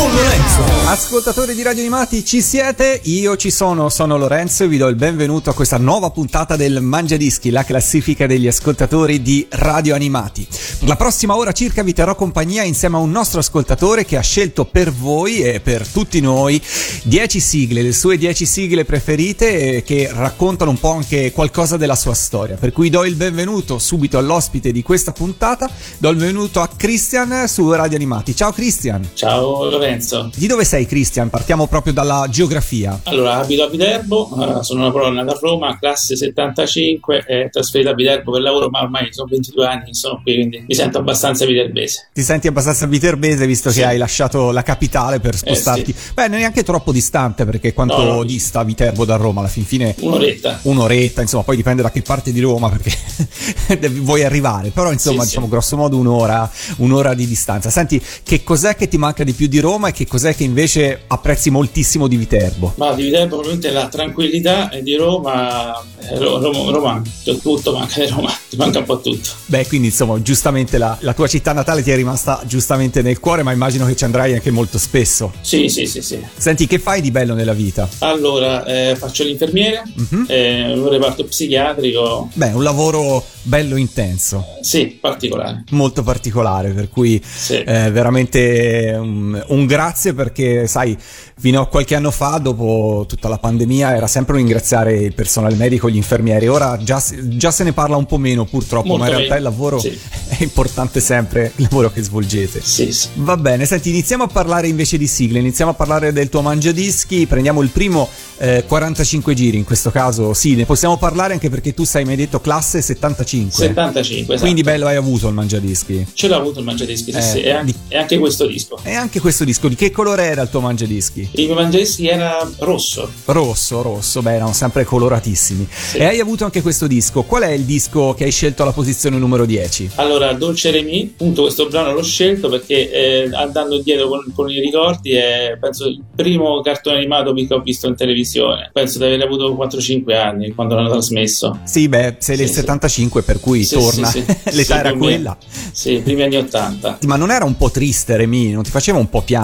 [0.00, 0.62] con Lorenzo.
[0.88, 3.00] Ascoltatori di Radio Animati, ci siete?
[3.04, 6.80] Io ci sono, sono Lorenzo e vi do il benvenuto a questa nuova puntata del
[6.80, 10.46] Mangia Dischi, la classifica degli ascoltatori di Radio Animati.
[10.78, 14.22] Per la prossima ora circa vi terrò compagnia insieme a un nostro ascoltatore che ha
[14.22, 16.60] scelto per voi e per tutti noi
[17.02, 22.14] 10 sigle, le sue 10 sigle preferite che raccontano un po' anche qualcosa della sua
[22.14, 22.56] storia.
[22.56, 27.46] Per cui do il benvenuto subito all'ospite di questa puntata, do il benvenuto a Christian
[27.46, 28.34] su Radio Animati.
[28.34, 29.10] Ciao Christian.
[29.12, 29.89] Ciao Lorenzo.
[29.90, 30.30] Lorenzo.
[30.34, 31.30] Di dove sei Cristian?
[31.30, 33.00] Partiamo proprio dalla geografia.
[33.04, 37.94] Allora, abito a Viterbo, eh, sono una pronna da Roma, classe 75, è trasferito a
[37.94, 41.44] Viterbo per lavoro, ma ormai sono 22 anni che sono qui, quindi mi sento abbastanza
[41.44, 42.10] viterbese.
[42.12, 43.80] Ti senti abbastanza viterbese visto sì.
[43.80, 45.90] che hai lasciato la capitale per spostarti?
[45.90, 46.12] Eh, sì.
[46.14, 48.24] Beh, neanche troppo distante perché quanto no, no.
[48.24, 49.94] dista Viterbo da Roma alla fin fine?
[50.00, 50.60] Un'oretta.
[50.62, 55.28] Un'oretta, insomma, poi dipende da che parte di Roma perché vuoi arrivare, però insomma, sì,
[55.28, 57.70] diciamo grosso modo un'ora, un'ora di distanza.
[57.70, 59.79] Senti, che cos'è che ti manca di più di Roma?
[59.80, 62.74] Roma e che cos'è che invece apprezzi moltissimo di Viterbo?
[62.76, 67.02] Ma di Viterbo probabilmente la tranquillità e di Roma, eh, Roma, Roma
[67.40, 69.30] tutto manca di Roma, ti manca un po' tutto.
[69.46, 73.42] Beh, quindi insomma, giustamente la, la, tua città natale ti è rimasta giustamente nel cuore,
[73.42, 75.32] ma immagino che ci andrai anche molto spesso.
[75.40, 76.22] Sì, sì, sì, sì.
[76.36, 77.88] Senti, che fai di bello nella vita?
[78.00, 80.24] Allora, eh, faccio l'infermiere, uh-huh.
[80.26, 82.28] eh, un reparto psichiatrico.
[82.34, 84.44] Beh, un lavoro bello intenso.
[84.60, 85.64] Sì, particolare.
[85.70, 87.54] Molto particolare, per cui sì.
[87.54, 90.96] eh, veramente un, un, grazie perché, sai,
[91.38, 95.54] fino a qualche anno fa, dopo tutta la pandemia, era sempre un ringraziare il personale
[95.54, 96.48] medico, gli infermieri.
[96.48, 99.46] Ora già, già se ne parla un po' meno purtroppo, Molto ma in realtà meno.
[99.46, 99.96] il lavoro sì.
[100.26, 102.60] è importante sempre, il lavoro che svolgete.
[102.60, 103.08] Sì, sì.
[103.14, 107.26] Va bene, senti, iniziamo a parlare invece di sigle, iniziamo a parlare del tuo mangiadischi,
[107.26, 108.08] prendiamo il primo
[108.38, 112.10] eh, 45 giri, in questo caso sì, ne possiamo parlare anche perché tu sei, mi
[112.10, 113.52] hai detto, classe 75.
[113.52, 114.40] 75, esatto.
[114.40, 116.06] Quindi bello, hai avuto il mangiadischi?
[116.12, 117.40] Ce l'ho avuto il mangiadischi, sì, eh, sì.
[117.42, 118.78] E, anche, e anche questo disco.
[118.82, 121.28] E anche questo disco, di che colore era il tuo mangiadischi?
[121.32, 123.10] Il mio mangiadischi era rosso.
[123.26, 125.66] Rosso, rosso, beh, erano sempre coloratissimi.
[125.70, 125.98] Sì.
[125.98, 127.22] E hai avuto anche questo disco.
[127.22, 129.90] Qual è il disco che hai scelto alla posizione numero 10?
[129.96, 134.60] Allora, Dolce Remi, appunto questo brano l'ho scelto perché eh, andando indietro con, con, i
[134.60, 138.70] ricordi è penso il primo cartone animato che ho visto in televisione.
[138.72, 141.60] Penso di aver avuto 4-5 anni quando l'hanno trasmesso.
[141.64, 144.08] Sì, beh, sei del sì, 75 per cui sì, torna.
[144.20, 145.36] Sì, L'età era quella.
[145.72, 146.98] Sì, primi anni 80.
[147.06, 148.50] Ma non era un po' triste Remi?
[148.50, 149.39] Non ti faceva un po' piangere?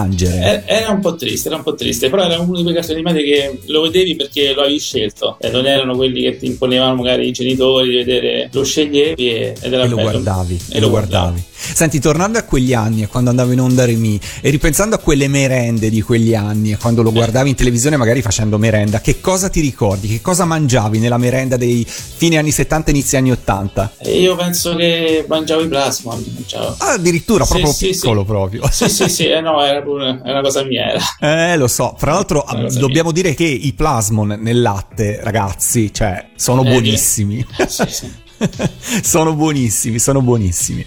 [0.65, 3.23] Era un po' triste, era un po' triste, però era uno di quei cartoni animati
[3.23, 5.37] che lo vedevi perché lo avevi scelto.
[5.39, 9.55] E non erano quelli che ti imponevano magari i genitori di vedere, lo sceglievi e,
[9.59, 9.95] ed era e bello.
[9.95, 10.59] lo guardavi.
[10.69, 11.31] E, e lo guardavi.
[11.31, 11.45] guardavi.
[11.73, 15.27] Senti, tornando a quegli anni, a quando andavo in onda Remi, e ripensando a quelle
[15.27, 19.49] merende di quegli anni, a quando lo guardavi in televisione magari facendo merenda, che cosa
[19.49, 20.07] ti ricordi?
[20.07, 23.93] Che cosa mangiavi nella merenda dei fine anni 70 inizi anni 80?
[24.05, 26.15] Io penso che mangiavo i plasma.
[26.15, 26.75] Mangiavo.
[26.77, 28.25] Ah, addirittura sì, proprio sì, piccolo sì.
[28.25, 28.69] proprio.
[28.71, 30.91] Sì, sì, sì, eh, no, era una, una, cosa mia.
[30.91, 31.51] Era.
[31.51, 31.95] Eh, lo so.
[31.97, 32.45] Fra l'altro
[32.77, 33.21] dobbiamo mia.
[33.21, 37.45] dire che i plasmon nel latte, ragazzi, cioè, sono eh, buonissimi.
[37.67, 38.25] Sì, sì.
[39.03, 40.85] sono buonissimi, sono buonissimi.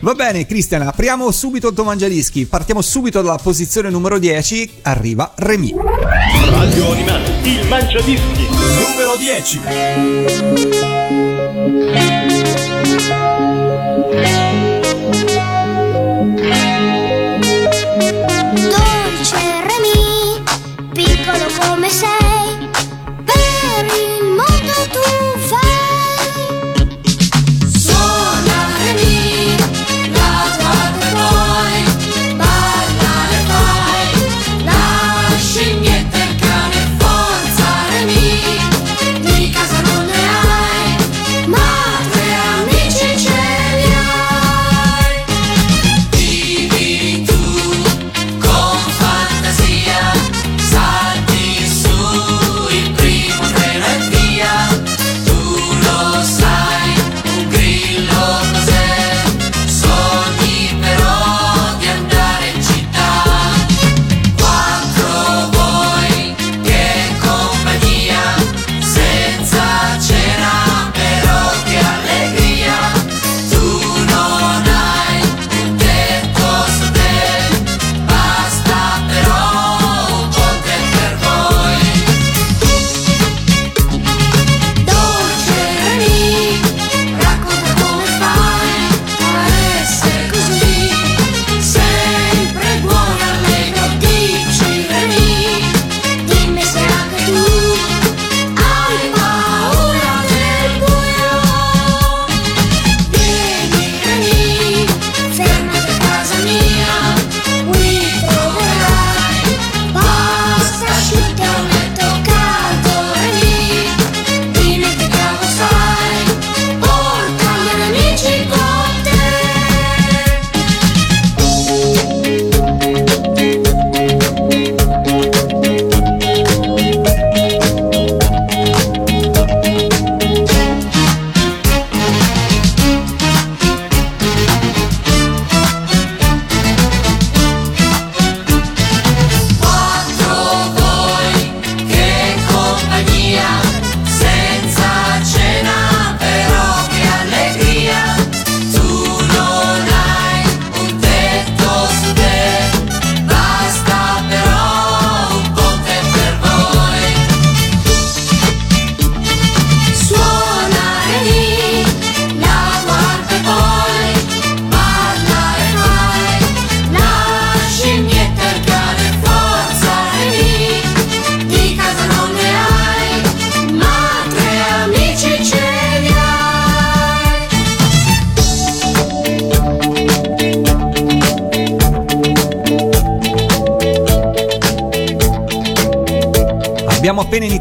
[0.00, 2.46] Va bene, Cristian, apriamo subito il tuo mangiadischi.
[2.46, 4.80] Partiamo subito dalla posizione numero 10.
[4.82, 5.74] Arriva Remy.
[6.50, 9.60] Radio Animati, il mangiadischi numero 10.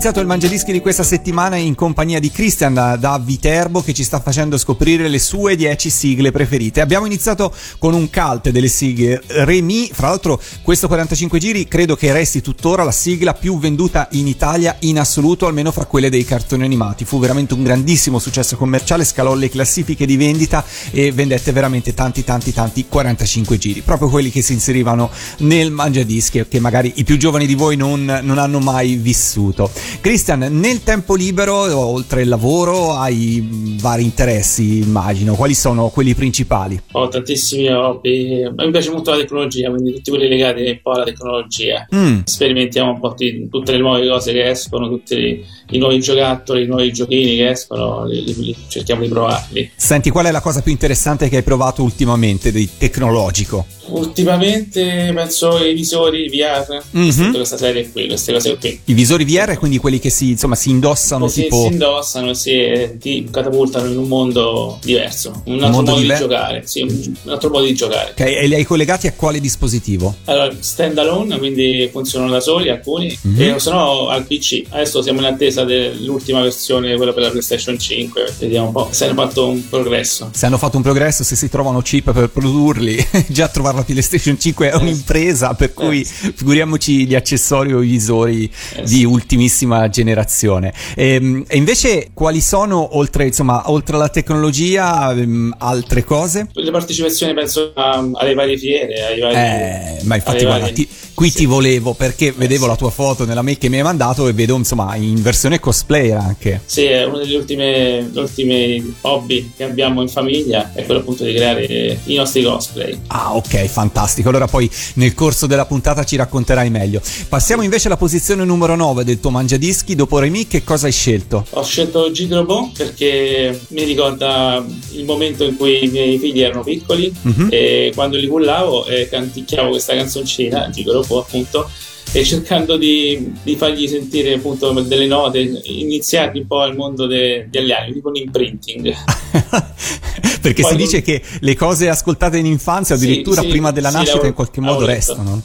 [0.04, 4.04] Iniziato il Mangiadischi di questa settimana in compagnia di Christian da, da, Viterbo che ci
[4.04, 6.82] sta facendo scoprire le sue 10 sigle preferite.
[6.82, 12.12] Abbiamo iniziato con un cult delle sigle Remi, fra l'altro questo 45 giri credo che
[12.12, 16.64] resti tuttora la sigla più venduta in Italia in assoluto, almeno fra quelle dei cartoni
[16.64, 17.06] animati.
[17.06, 22.24] Fu veramente un grandissimo successo commerciale, scalò le classifiche di vendita e vendette veramente tanti
[22.24, 25.12] tanti tanti 45 giri, proprio quelli che si inserivano
[25.42, 29.70] nel Mangiadischi che magari i più giovani di voi non, non hanno mai vissuto.
[30.00, 35.36] Christian, nel tempo libero, oltre il lavoro, hai vari interessi, immagino.
[35.36, 36.80] Quali sono quelli principali?
[36.94, 38.50] Ho tantissimi hobby.
[38.56, 41.88] Mi piace molto la tecnologia, quindi tutti quelli legati un po' alla tecnologia.
[41.94, 42.22] Mm.
[42.24, 46.64] Sperimentiamo un po' di, tutte le nuove cose che escono, tutti i, i nuovi giocattoli,
[46.64, 49.72] i nuovi giochini che escono, li, li, cerchiamo di provarli.
[49.76, 53.66] Senti, qual è la cosa più interessante che hai provato ultimamente di tecnologico?
[53.92, 57.34] Ultimamente penso ai visori VR, mm-hmm.
[57.34, 58.80] questa serie qui, queste cose qui.
[58.86, 61.62] I visori VR, quindi quelli che si, insomma, si indossano sì, tipo...
[61.62, 66.18] Si indossano e si, ti catapultano in un mondo diverso, un altro un modo diver-
[66.18, 68.12] di giocare, sì, un altro modo di giocare.
[68.12, 70.16] Ok, e li hai collegati a quale dispositivo?
[70.26, 73.56] Allora, stand alone, quindi funzionano da soli alcuni, mm-hmm.
[73.56, 74.64] e se no al PC.
[74.70, 79.06] Adesso siamo in attesa dell'ultima versione, quella per la PlayStation 5, vediamo un po' se
[79.06, 80.30] hanno fatto un progresso.
[80.34, 82.98] Se hanno fatto un progresso, se si trovano chip per produrli,
[83.28, 88.52] già trovarlo la PlayStation 5 è un'impresa, per cui figuriamoci gli accessori o i visori
[88.86, 90.74] di ultimissima generazione.
[90.96, 96.48] E, ehm, e, invece, quali sono, oltre, insomma, oltre alla tecnologia, um, altre cose?
[96.54, 99.06] Le partecipazioni, penso, alle varie fiere.
[99.06, 100.74] Ai vari, eh, ma infatti, guarda, varie...
[100.74, 101.38] ti, qui sì.
[101.40, 104.34] ti volevo perché eh, vedevo la tua foto nella mail che mi hai mandato e
[104.34, 106.62] vedo, insomma, in versione cosplayer anche.
[106.66, 111.34] Sì, è uno degli ultimi, ultimi hobby che abbiamo in famiglia, è quello appunto di
[111.34, 112.98] creare i nostri cosplay.
[113.08, 114.30] Ah, ok, fantastico.
[114.30, 117.02] Allora poi nel corso della puntata ci racconterai meglio.
[117.28, 119.96] Passiamo invece alla posizione numero 9 del tuo mangiadischi.
[119.96, 121.46] Dopo Remy, che cosa hai scelto?
[121.52, 127.12] Ho scelto Gigrobon perché mi ricorda il momento in cui i miei figli erano piccoli
[127.28, 127.48] mm-hmm.
[127.50, 131.70] e quando li cullavo e canticchiavo questa canzoncina, Gigrobon appunto
[132.14, 137.48] e cercando di, di, fargli sentire appunto delle note, iniziati un po' al mondo de,
[137.50, 138.94] degli anni, tipo un imprinting.
[140.42, 143.90] Perché Poi si dice che le cose ascoltate in infanzia, addirittura sì, sì, prima della
[143.90, 145.42] sì, nascita, in qualche modo restano.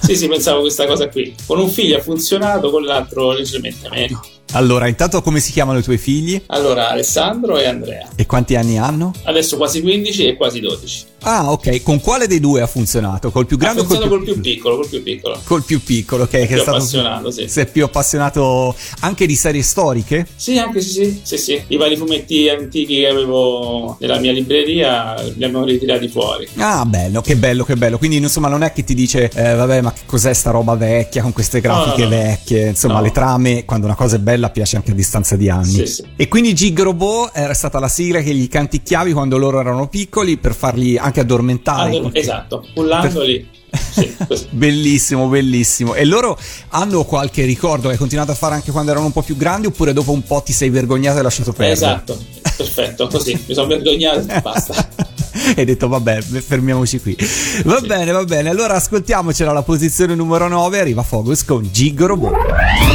[0.00, 1.34] Sì, sì, pensavo questa cosa qui.
[1.46, 4.22] Con un figlio ha funzionato, con l'altro leggermente meno.
[4.52, 6.40] Allora, intanto come si chiamano i tuoi figli?
[6.46, 8.08] Allora, Alessandro e Andrea.
[8.14, 9.12] E quanti anni hanno?
[9.24, 11.04] Adesso quasi 15 e quasi 12.
[11.28, 11.82] Ah, ok.
[11.82, 13.32] Con quale dei due ha funzionato?
[13.32, 14.08] Col più grande o col più...
[14.08, 14.76] col più piccolo?
[14.76, 15.40] Col più piccolo.
[15.42, 16.30] Col più piccolo, ok.
[16.30, 17.48] Che più è stato appassionato, sì.
[17.48, 20.26] Sei più appassionato anche di serie storiche?
[20.36, 21.64] Sì, anche sì, sì, sì, sì.
[21.66, 26.46] I vari fumetti antichi che avevo nella mia libreria li abbiamo ritirati fuori.
[26.58, 27.98] Ah, bello, che bello, che bello.
[27.98, 31.22] Quindi, insomma, non è che ti dice, eh, vabbè, ma che cos'è sta roba vecchia
[31.22, 32.22] con queste grafiche no, no, no.
[32.22, 32.68] vecchie?
[32.68, 35.72] Insomma, le trame, quando una cosa è bella, piace anche a distanza di anni.
[35.72, 36.04] Sì, sì.
[36.14, 40.36] E quindi Gig Robot era stata la sigla che gli canticchiavi quando loro erano piccoli
[40.36, 41.96] per farli anche addormentare.
[41.96, 43.54] Ador- esatto, pullandoli.
[43.76, 44.14] Sì,
[44.50, 45.94] bellissimo, bellissimo.
[45.94, 49.22] E loro hanno qualche ricordo che hai continuato a fare anche quando erano un po'
[49.22, 51.72] più grandi oppure dopo un po' ti sei vergognato e lasciato perdere?
[51.72, 52.18] Esatto,
[52.56, 54.88] perfetto, così, mi sono vergognato e basta.
[55.32, 57.16] e hai detto vabbè, fermiamoci qui.
[57.64, 57.86] Va sì.
[57.86, 58.48] bene, va bene.
[58.48, 62.34] Allora ascoltiamocela la posizione numero 9, arriva Focus con Gig Robot.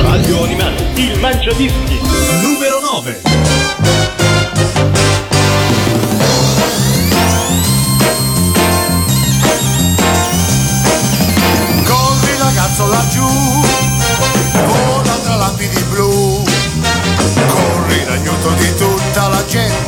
[0.02, 2.00] Radio Animati, il mangiadischi,
[2.42, 4.21] numero 9.
[19.52, 19.81] Tutta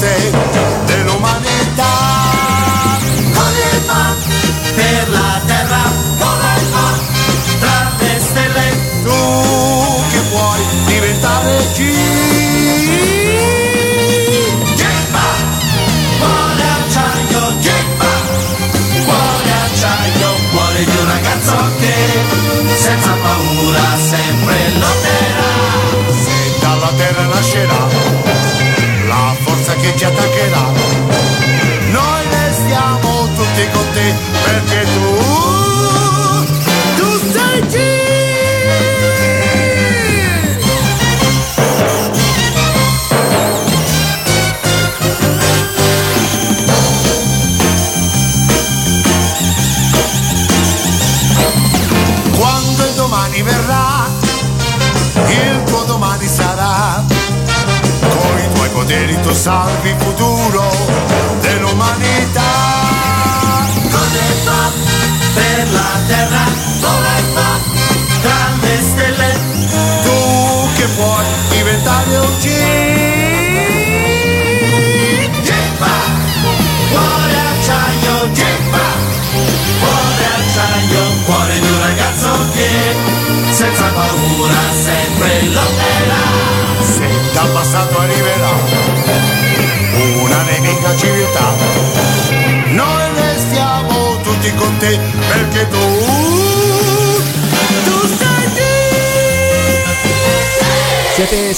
[29.93, 31.02] forza che ci attaccherà,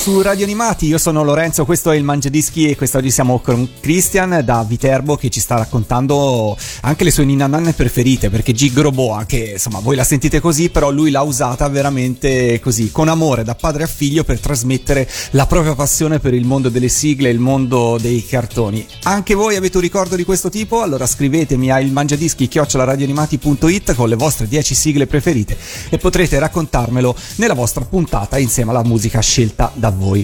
[0.05, 4.39] su Radio Animati, io sono Lorenzo, questo è il Mangiadischi e quest'oggi siamo con Christian
[4.45, 6.55] da Viterbo che ci sta raccontando
[6.85, 10.91] anche le sue ninananne preferite perché Gig Boa, che insomma voi la sentite così, però
[10.91, 15.73] lui l'ha usata veramente così, con amore da padre a figlio per trasmettere la propria
[15.73, 18.85] passione per il mondo delle sigle, il mondo dei cartoni.
[19.03, 20.83] Anche voi avete un ricordo di questo tipo?
[20.83, 25.57] Allora scrivetemi a ilmangiadischi-radioanimati.it con le vostre 10 sigle preferite
[25.89, 30.23] e potrete raccontarmelo nella vostra puntata insieme alla musica scelta da voi.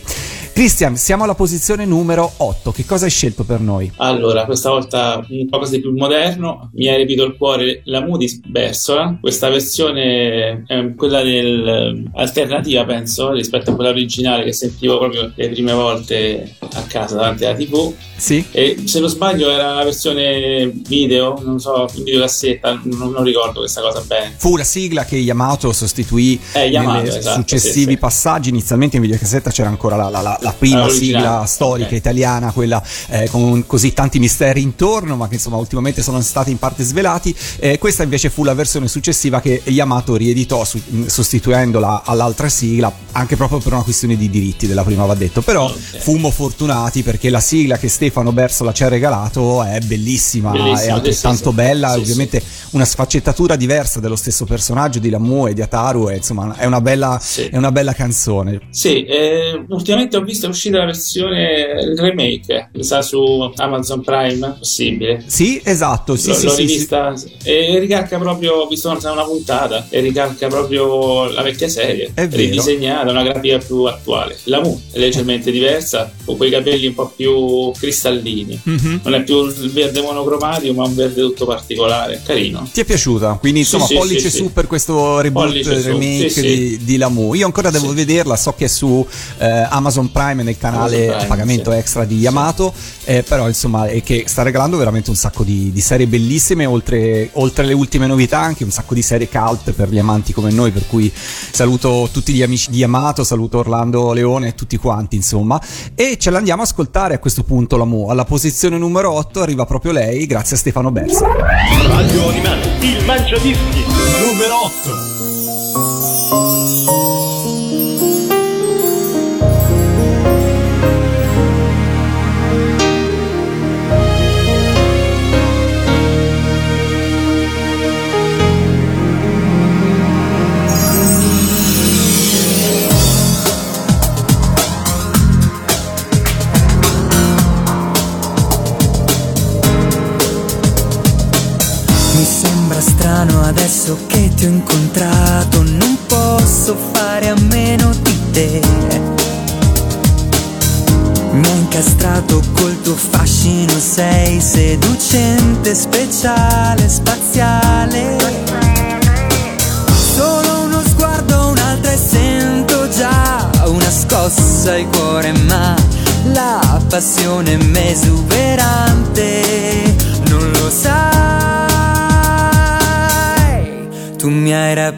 [0.54, 2.72] Christian, siamo alla posizione numero 8.
[2.72, 3.92] Che cosa hai scelto per noi?
[3.96, 6.51] Allora, questa volta qualcosa di più moderno.
[6.74, 9.18] Mi ha riempito il cuore la Moody's Bersola.
[9.20, 15.50] Questa versione è quella del, alternativa, penso, rispetto a quella originale che sentivo proprio le
[15.50, 17.94] prime volte a casa davanti alla TV.
[18.18, 18.46] Sì.
[18.52, 23.60] E se non sbaglio era la versione video, non so, in videocassetta, non, non ricordo
[23.62, 24.36] questa cosa bene.
[24.38, 27.98] Fu la sigla che Yamato sostituì Eh, Yamato, nei esatto, successivi sì, sì.
[27.98, 28.50] passaggi.
[28.50, 31.94] Inizialmente in videocassetta c'era ancora la, la- la- la prima sigla storica ok.
[31.96, 36.60] italiana, quella eh, con così tanti misteri intorno, ma che insomma ultimamente sono stati in
[36.60, 37.36] parte svelati.
[37.60, 43.36] Eh, questa invece fu la versione successiva che Yamato rieditò su- sostituendola all'altra sigla, anche
[43.36, 45.42] proprio per una questione di diritti della prima va detto.
[45.42, 45.98] Però Ok.
[46.00, 46.30] fummo
[46.66, 50.90] fortunati perché la sigla che Stefano Bersola ci ha regalato è bellissima, Bellissima, è sì,
[50.90, 51.56] altrettanto sì, sì.
[51.56, 52.42] bella, Sì, ovviamente
[52.72, 56.80] una sfaccettatura diversa dello stesso personaggio di Lamu e di Ataru, e, insomma è una
[56.82, 57.46] bella, Sì.
[57.46, 58.60] è una bella canzone.
[58.70, 65.24] Sì, eh, ultimamente ho visto uscire la versione remake, mi sa su Amazon Prime, possibile.
[65.26, 66.62] Sì, esatto, sì, L'ho, sì, l'ho sì, sì.
[66.68, 67.14] rivista
[67.44, 72.28] e ricalca proprio, ho visto una, una puntata e ricalca proprio la vecchia serie, È
[72.28, 72.36] vero.
[72.42, 74.38] ridisegnata, una grafica più attuale.
[74.46, 78.60] La Mu è leggermente diversa, con quei capelli un po' più cristallini.
[78.62, 79.00] Mhm.
[79.04, 82.68] Non è più il verde monocromatico, ma un verde tutto particolare, carino.
[82.72, 83.38] Ti è piaciuta?
[83.40, 84.50] Quindi insomma sì, pollice sì, su sì.
[84.52, 86.42] per questo reboot Pollice su, remake sì.
[86.42, 87.34] Di, di Lamu.
[87.34, 89.06] Io ancora devo vederla, so che è su
[89.40, 92.74] eh, Amazon Prime nel canale Prime, a pagamento extra di Yamato,
[93.06, 97.30] eh, però insomma è che sta regalando veramente un sacco di, di serie bellissime, oltre,
[97.34, 100.72] oltre le ultime novità anche un sacco di serie cult per gli amanti come noi,
[100.72, 101.12] per cui
[101.52, 105.62] saluto tutti gli amici di Yamato, saluto Orlando Leone e tutti quanti insomma.
[105.96, 108.10] E ce l'andiamo a ascoltare a questo punto Lamu.
[108.10, 111.28] Alla posizione numero 8 arriva proprio lei, grazie a Stefano Bersa.
[111.28, 113.86] Radio Animati, il Mangiadischi,
[114.26, 115.11] numero 8.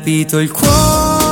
[0.03, 1.22] Rapito il cuore,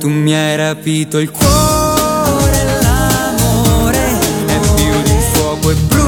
[0.00, 5.99] tu mi hai rapito il cuore, l'amore è più di fuoco e brucia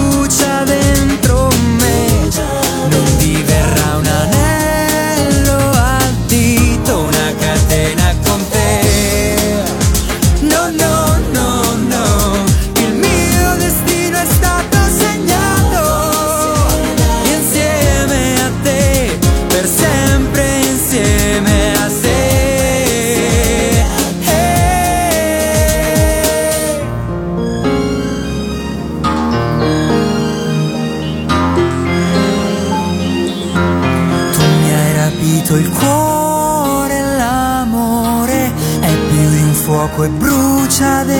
[40.72, 41.11] brucia dentro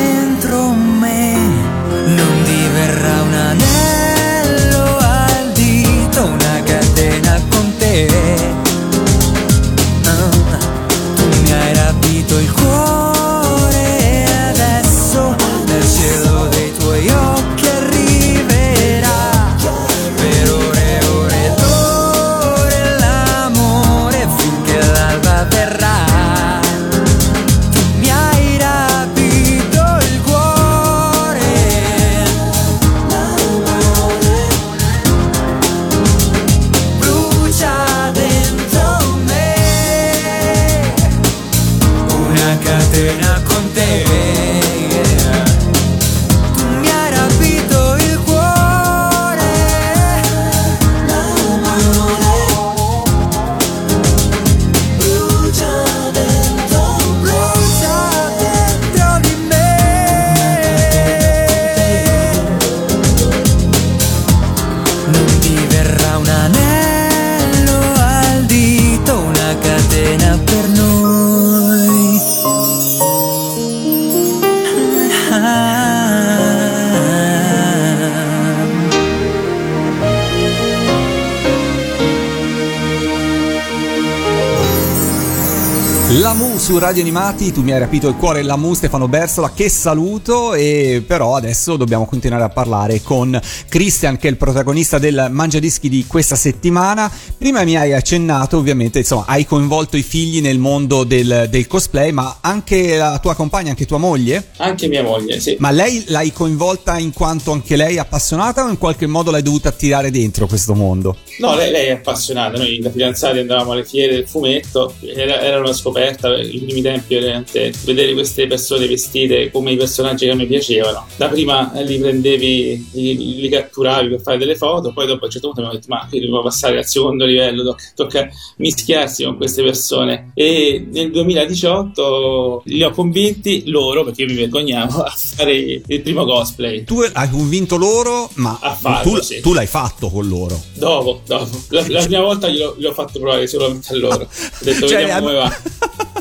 [86.73, 90.55] su Radio Animati, tu mi hai rapito il cuore, la Mu Stefano Bersola, che saluto
[90.55, 95.91] e però adesso dobbiamo continuare a parlare con Christian che è il protagonista del Mangiadischi
[95.91, 97.13] di questa settimana.
[97.37, 102.11] Prima mi hai accennato ovviamente, insomma, hai coinvolto i figli nel mondo del, del cosplay,
[102.11, 104.49] ma anche la tua compagna, anche tua moglie?
[104.57, 105.57] Anche mia moglie, sì.
[105.59, 109.43] Ma lei l'hai coinvolta in quanto anche lei è appassionata o in qualche modo l'hai
[109.43, 111.19] dovuta tirare dentro questo mondo?
[111.39, 112.57] No, lei, lei è appassionata.
[112.57, 116.35] Noi da fidanzati andavamo alle fiere del fumetto, era, era una scoperta.
[116.35, 121.07] I primi tempi, veramente, vedere queste persone vestite come i personaggi che a me piacevano.
[121.17, 125.27] Da prima eh, li prendevi, li, li catturavi per fare delle foto, poi dopo a
[125.27, 129.25] un certo punto abbiamo detto: Ma qui dobbiamo passare al secondo livello, tocca, tocca mischiarsi
[129.25, 130.33] con queste persone.
[130.35, 136.25] E nel 2018 li ho convinti loro, perché io mi vergognavo, a fare il primo
[136.25, 136.85] cosplay.
[136.85, 139.41] Tu hai convinto loro, ma A farlo, tu, sì.
[139.41, 140.61] tu l'hai fatto con loro.
[140.75, 141.49] Dopo, dopo.
[141.69, 144.23] La, la prima volta gliel'ho fatto provare solamente a loro.
[144.23, 144.29] Ho
[144.61, 145.57] detto, Cioè, vediamo come va.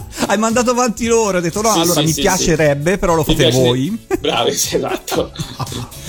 [0.32, 3.26] hai mandato avanti loro, hai detto no, Sì, allora sì, mi sì, piacerebbe, però lo
[3.28, 3.98] Mi fate piace- voi.
[4.20, 5.32] Bravi, esatto.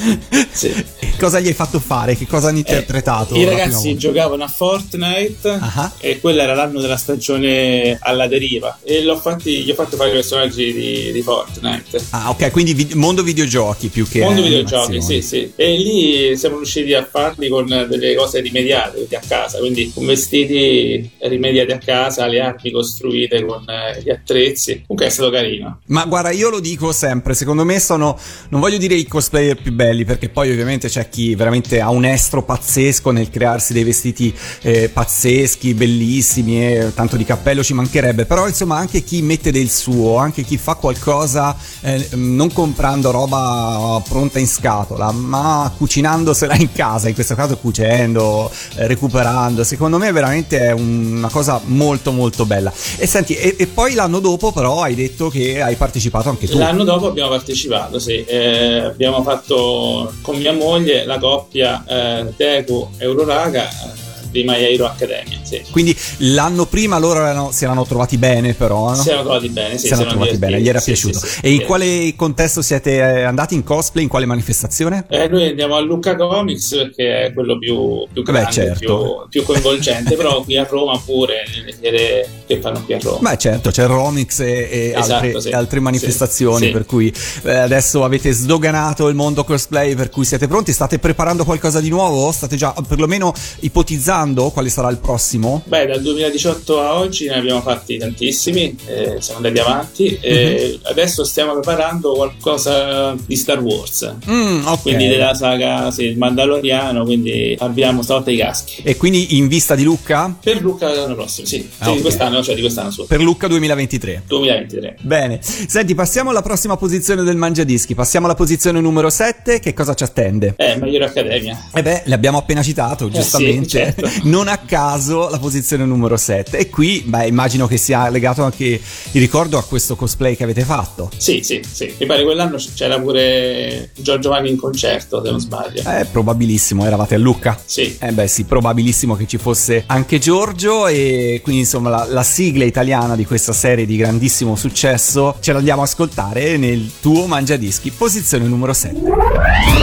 [1.18, 2.16] Cosa gli hai fatto fare?
[2.16, 3.35] Che cosa hanno interpretato?
[3.35, 5.92] Eh, I ragazzi giocavano a Fortnite Ah.
[5.98, 10.11] e quello era l'anno della stagione alla deriva e l'ho fatti, gli ho fatto fare
[10.11, 12.04] i personaggi di, di Fortnite.
[12.11, 15.52] Ah, ok, quindi vi- mondo videogiochi più che Mondo videogiochi, sì, sì.
[15.54, 21.08] E lì siamo riusciti a farli con delle cose rimediate a casa, quindi con vestiti
[21.20, 24.83] rimediati a casa, le armi costruite con eh, gli attrezzi.
[24.87, 25.81] Comunque è stato carino.
[25.87, 29.72] Ma guarda, io lo dico sempre, secondo me sono, non voglio dire i cosplayer più
[29.72, 34.35] belli, perché poi ovviamente c'è chi veramente ha un estro pazzesco nel crearsi dei vestiti
[34.62, 39.70] eh, pazzeschi, bellissimi, e tanto di cappello ci mancherebbe, però insomma anche chi mette del
[39.70, 46.72] suo, anche chi fa qualcosa eh, non comprando roba pronta in scatola, ma cucinandosela in
[46.72, 52.46] casa, in questo caso cucendo, eh, recuperando, secondo me veramente è una cosa molto molto
[52.46, 52.72] bella.
[52.96, 56.59] E senti, e, e poi l'anno dopo però hai detto che hai partecipato anche tu.
[56.59, 58.24] L'anno dopo abbiamo partecipato, sì.
[58.24, 64.01] Eh, abbiamo fatto con mia moglie la coppia eh, Deku Euroraga eh,
[64.33, 65.38] di My Hero Academia.
[65.42, 65.62] Sì.
[65.71, 68.95] Quindi l'anno prima loro erano- si erano trovati bene però, no?
[68.97, 71.18] Si erano trovati bene, sì, si erano trovati bene, gli era divertiti, piaciuto.
[71.18, 71.64] sì, sì, e in sì.
[71.66, 75.05] quale contesto siete eh, andati in cosplay, in quale manifestazione?
[75.09, 79.27] Eh, noi andiamo a Lucca Comics perché è quello più, più Beh, grande, certo.
[79.29, 83.31] più, più coinvolgente, però qui a Roma pure, nelle fiere che fanno qui a Roma.
[83.31, 85.49] Beh certo, c'è Romix e, e Esatto, altre, sì.
[85.51, 86.71] altre manifestazioni, Sì, sì.
[86.71, 87.12] per cui
[87.45, 90.73] eh, adesso avete sdoganato il mondo cosplay, per cui siete pronti?
[90.73, 92.31] State preparando qualcosa di nuovo?
[92.33, 94.21] State già perlomeno ipotizzando
[94.52, 95.62] quale sarà il prossimo?
[95.66, 100.80] Beh, dal 2018 a oggi ne abbiamo fatti tantissimi, eh, siamo andati avanti e Mhm.
[100.90, 104.14] adesso stiamo preparando qualcosa di Star Wars.
[104.28, 104.82] Mm, ok.
[104.82, 108.82] Quindi della saga sì, il Mandaloriano, quindi abbiamo stavolta i caschi.
[108.85, 110.35] E quindi in vista di Lucca?
[110.40, 111.96] Per Luca l'anno prossimo, sì, Ah, Sì, ok.
[111.96, 114.22] di quest'anno, cioè di quest'anno su, Per Lucca 2023.
[114.26, 114.96] 2023.
[115.00, 117.94] Bene, senti, passiamo alla prossima posizione del Mangiadischi.
[117.94, 119.58] Passiamo alla posizione numero 7.
[119.61, 120.54] Che cosa ci attende?
[120.56, 121.68] Eh, Migliore Accademia.
[121.74, 123.62] Eh beh, l'abbiamo appena citato, giustamente.
[123.64, 124.08] sì, certo.
[124.25, 126.59] Non a caso la posizione numero 7.
[126.59, 130.62] E qui, beh, immagino che sia legato anche il ricordo a questo cosplay che avete
[130.62, 131.11] fatto.
[131.16, 131.94] Sì, sì, sì.
[131.98, 135.83] Mi pare quell'anno c'era pure Giorgio Vanni in concerto, se non sbaglio.
[135.88, 137.59] Eh, probabilissimo, eravate a Lucca?
[137.64, 137.96] Sì.
[137.98, 142.64] Eh beh sì, probabilissimo che ci fosse anche Giorgio e quindi insomma la, la sigla
[142.64, 148.46] italiana di questa serie di grandissimo successo ce l'andiamo a ascoltare nel tuo Mangiadischi, posizione
[148.46, 149.01] numero 7.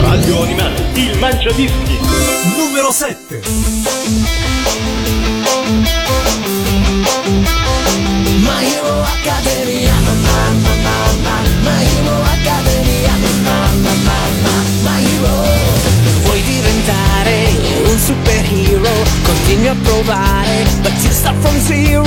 [0.00, 1.98] Radio Animati, il Mangiadischi.
[2.56, 3.79] Numero 7.
[8.46, 9.89] My Hero Academia
[19.30, 20.66] Continui a provare.
[20.82, 22.02] But you start from zero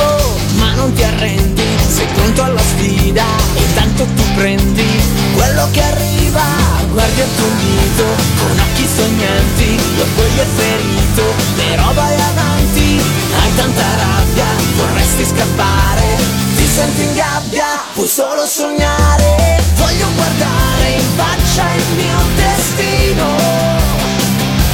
[0.57, 1.63] Ma non ti arrendi.
[1.87, 3.23] Sei pronto alla sfida
[3.55, 4.85] E tanto tu prendi.
[5.33, 6.43] Quello che arriva
[6.91, 8.03] Guardi al tuo dito
[8.37, 11.23] Con occhi sognanti L'orgoglio è ferito.
[11.55, 13.01] Però vai avanti
[13.39, 16.17] Hai tanta rabbia Vorresti scappare.
[16.57, 19.63] Ti senti in gabbia Puoi solo sognare.
[19.75, 23.25] Voglio guardare in faccia il mio destino.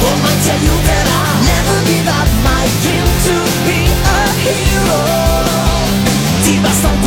[0.02, 1.39] Ormai ti aiuterà
[1.80, 2.24] a
[6.42, 7.00] Ti basta un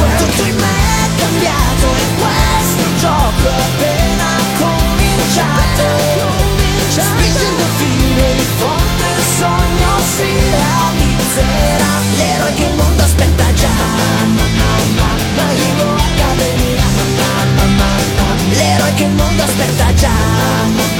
[0.47, 5.85] in me è cambiato E questo gioco appena cominciato.
[6.89, 11.93] Spingendo fino in fondo il sogno si realizzerà.
[12.17, 13.75] L'eroe che il mondo aspetta già.
[15.35, 16.83] My Hero Academia
[18.49, 20.92] L'eroe che il mondo aspetta già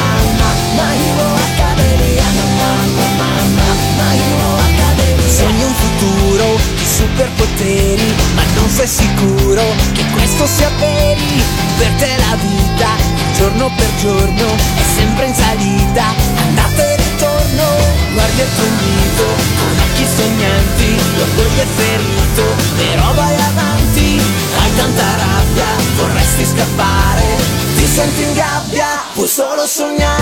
[7.63, 11.41] superpoteri Ma non sei sicuro che questo sia veri.
[11.78, 12.89] Per te la vita,
[13.36, 14.45] giorno per giorno
[14.76, 16.06] È sempre in salita,
[16.38, 17.65] andata e ritorno
[18.13, 19.26] Guardi il tuo dito,
[19.58, 22.43] con occhi sognanti L'orgoglio è ferito,
[22.78, 24.21] però vai avanti
[24.60, 27.62] Hai tanta rabbia, vorresti scappare.
[27.76, 30.12] Ti senti in gabbia, puoi solo sognare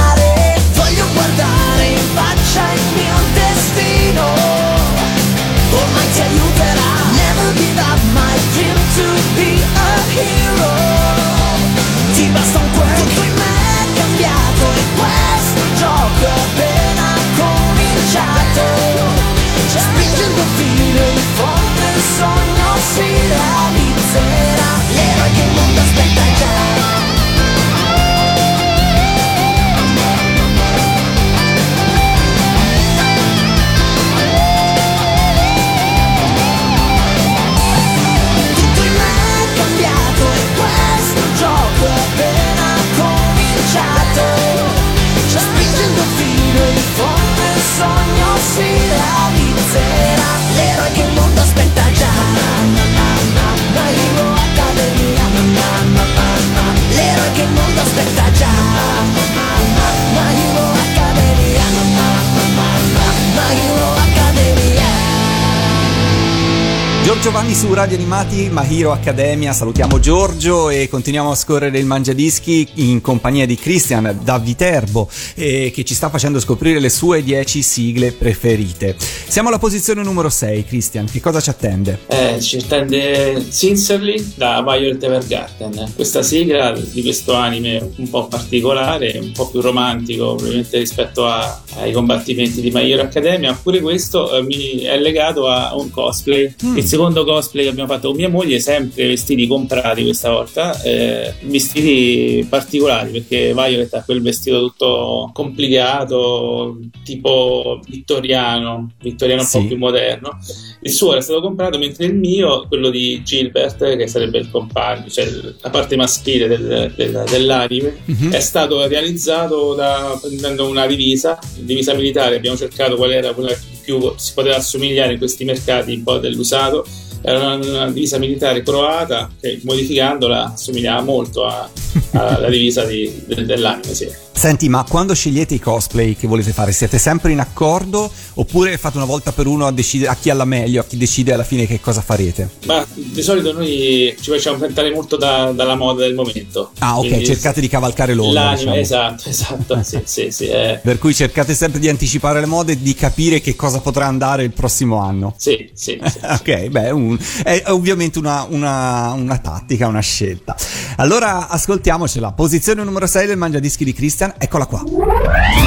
[67.21, 72.67] Giorgio Vanni su Radio Animati, Mahiro Accademia, salutiamo Giorgio e continuiamo a scorrere il Mangiadischi
[72.77, 77.61] in compagnia di Christian da Viterbo eh, che ci sta facendo scoprire le sue 10
[77.61, 78.95] sigle preferite.
[78.97, 81.99] Siamo alla posizione numero 6, Christian, che cosa ci attende?
[82.07, 85.91] Eh, ci attende Sincerely da Violet Evergarden.
[85.93, 91.61] Questa sigla di questo anime un po' particolare, un po' più romantico probabilmente rispetto a-
[91.75, 96.51] ai combattimenti di My Hero Academia, pure questo eh, mi è legato a un cosplay.
[96.73, 101.33] Il secondo cosplay che abbiamo fatto con mia moglie, sempre vestiti comprati questa volta, eh,
[101.41, 109.59] vestiti particolari perché Violet ha quel vestito tutto complicato, tipo vittoriano, vittoriano un Sì.
[109.59, 110.39] po' più moderno.
[110.81, 115.07] Il suo era stato comprato, mentre il mio, quello di Gilbert, che sarebbe il compagno,
[115.09, 115.29] cioè
[115.61, 118.31] la parte maschile del- del- dell'anime, Mhm.
[118.31, 122.35] è stato realizzato da, prendendo una divisa, divisa militare.
[122.37, 126.85] Abbiamo cercato qual era quella più si poteva assomigliare in questi mercati un po' dell'usato.
[127.21, 131.69] Era una, una divisa militare croata che modificandola assomigliava molto a-
[132.13, 133.93] alla divisa di- del- dell'anime.
[133.93, 134.09] Sì.
[134.33, 138.97] Senti, ma quando scegliete i cosplay che volete fare, siete sempre in accordo oppure fate
[138.97, 141.67] una volta per uno a, decidere, a chi alla meglio, a chi decide alla fine
[141.67, 142.49] che cosa farete?
[142.65, 146.71] Ma di solito noi ci facciamo tentare molto da- dalla moda del momento.
[146.79, 148.45] Ah, ok, Quindi cercate di cavalcare l'onda.
[148.45, 148.75] L'anime, diciamo.
[148.77, 149.83] esatto, esatto.
[149.83, 150.79] sì, sì, sì, eh.
[150.81, 154.43] Per cui cercate sempre di anticipare le mode e di capire che cosa potrà andare
[154.43, 155.35] il prossimo anno.
[155.37, 156.17] Sì, sì, sì.
[156.25, 160.55] ok, beh, un- un, è ovviamente una, una, una tattica, una scelta.
[160.97, 162.31] Allora ascoltiamocela.
[162.31, 164.83] Posizione numero 6 del Mangia Dischi di Christian, eccola qua.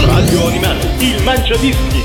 [0.07, 2.03] Radio Animale, il mangiadischi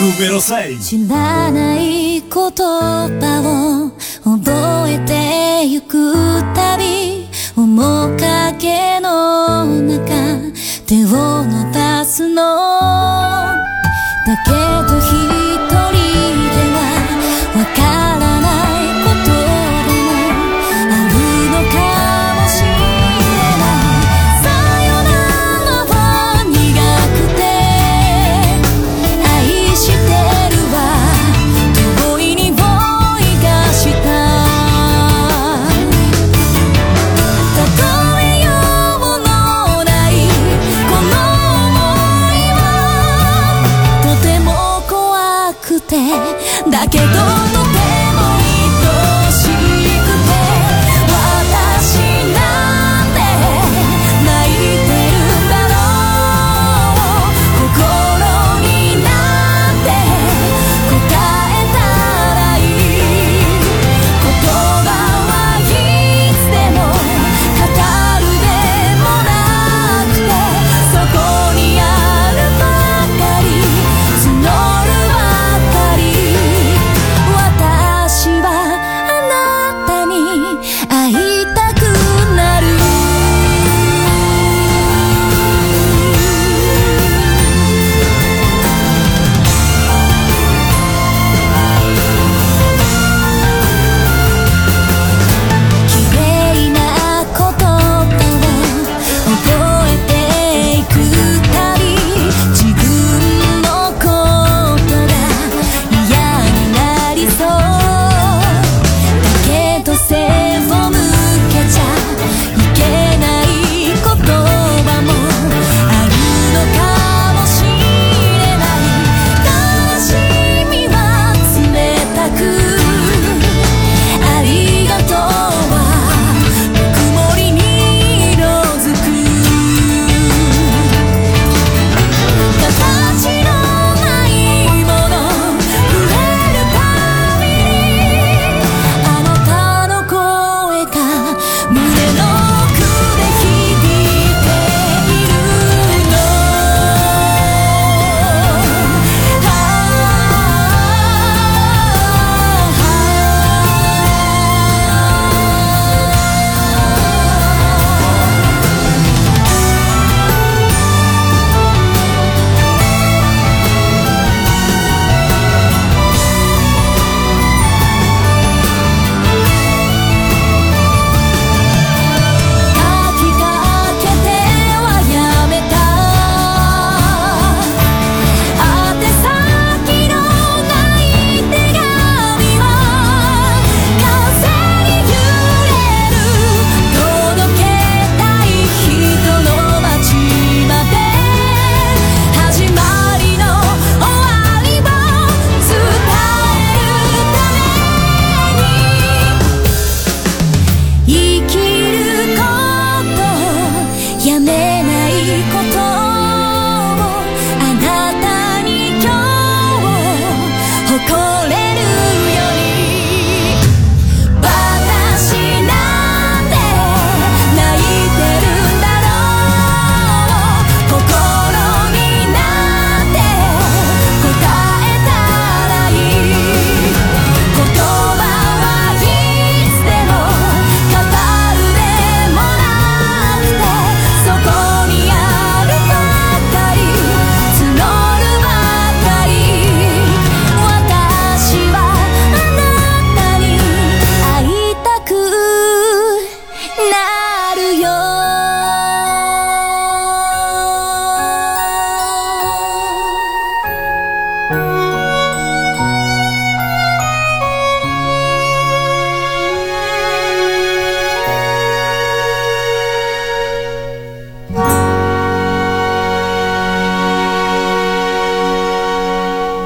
[0.00, 0.78] numero 6.
[0.78, 3.90] 知らない言葉
[4.24, 6.12] を覚えてゆく
[6.54, 10.52] たび面影の中
[10.86, 12.44] 手を伸ばすの
[14.26, 15.45] だけど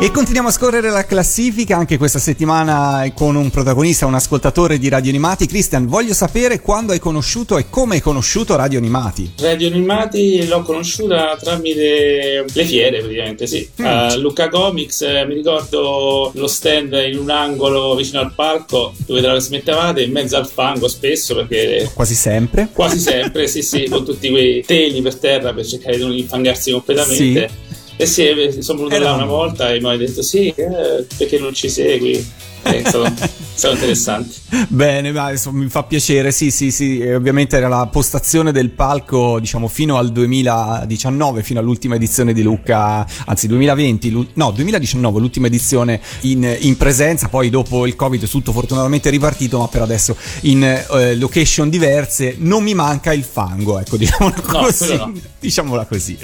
[0.02, 4.88] E continuiamo a scorrere la classifica anche questa settimana con un protagonista, un ascoltatore di
[4.88, 5.44] Radio Animati.
[5.44, 9.34] Christian, voglio sapere quando hai conosciuto e come hai conosciuto Radio Animati.
[9.38, 13.68] Radio Animati l'ho conosciuta tramite le fiere, praticamente, sì.
[13.82, 13.84] Mm.
[13.84, 19.20] Uh, Luca Comics, eh, mi ricordo lo stand in un angolo vicino al palco dove
[19.20, 21.90] trasmettevate in mezzo al fango spesso perché...
[21.92, 22.70] Quasi sempre.
[22.72, 26.70] Quasi sempre, sì, sì, con tutti quei teli per terra per cercare di non infangarsi
[26.70, 27.48] completamente.
[27.48, 27.68] Sì
[28.00, 31.04] eh sì, eh, sono venuto là un- una volta e mi hai detto sì, eh,
[31.18, 32.24] perché non ci segui?
[32.62, 33.12] È stato,
[33.54, 34.34] stato interessante.
[34.68, 38.70] Bene, ma insomma, mi fa piacere, sì, sì, sì, e ovviamente era la postazione del
[38.70, 45.20] palco, diciamo, fino al 2019, fino all'ultima edizione di Lucca, anzi 2020, l'u- no, 2019,
[45.20, 49.82] l'ultima edizione in, in presenza, poi dopo il Covid è tutto fortunatamente ripartito, ma per
[49.82, 54.86] adesso in eh, location diverse, non mi manca il fango, ecco, diciamola No, così.
[54.86, 55.12] quello no.
[55.40, 56.18] Diciamola così.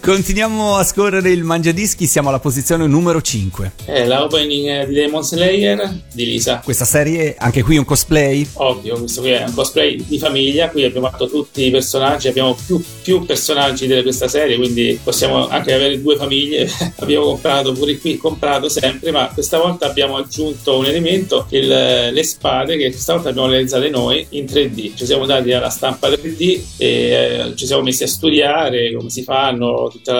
[0.00, 3.72] Continuiamo a scorrere il mangiadischi, siamo alla posizione numero 5.
[3.84, 5.69] È la opening eh, di Demon Slayer
[6.12, 6.60] di Lisa.
[6.64, 8.46] Questa serie, anche qui un cosplay?
[8.54, 12.56] Ovvio, questo qui è un cosplay di famiglia, qui abbiamo fatto tutti i personaggi, abbiamo
[12.66, 16.68] più, più personaggi di questa serie, quindi possiamo anche avere due famiglie.
[17.00, 21.68] abbiamo comprato pure qui, comprato sempre, ma questa volta abbiamo aggiunto un elemento, il-
[22.12, 24.94] le spade che questa volta abbiamo realizzate noi in 3D.
[24.94, 29.22] Ci siamo dati alla stampa 3D e eh, ci siamo messi a studiare come si
[29.22, 30.10] fanno tutti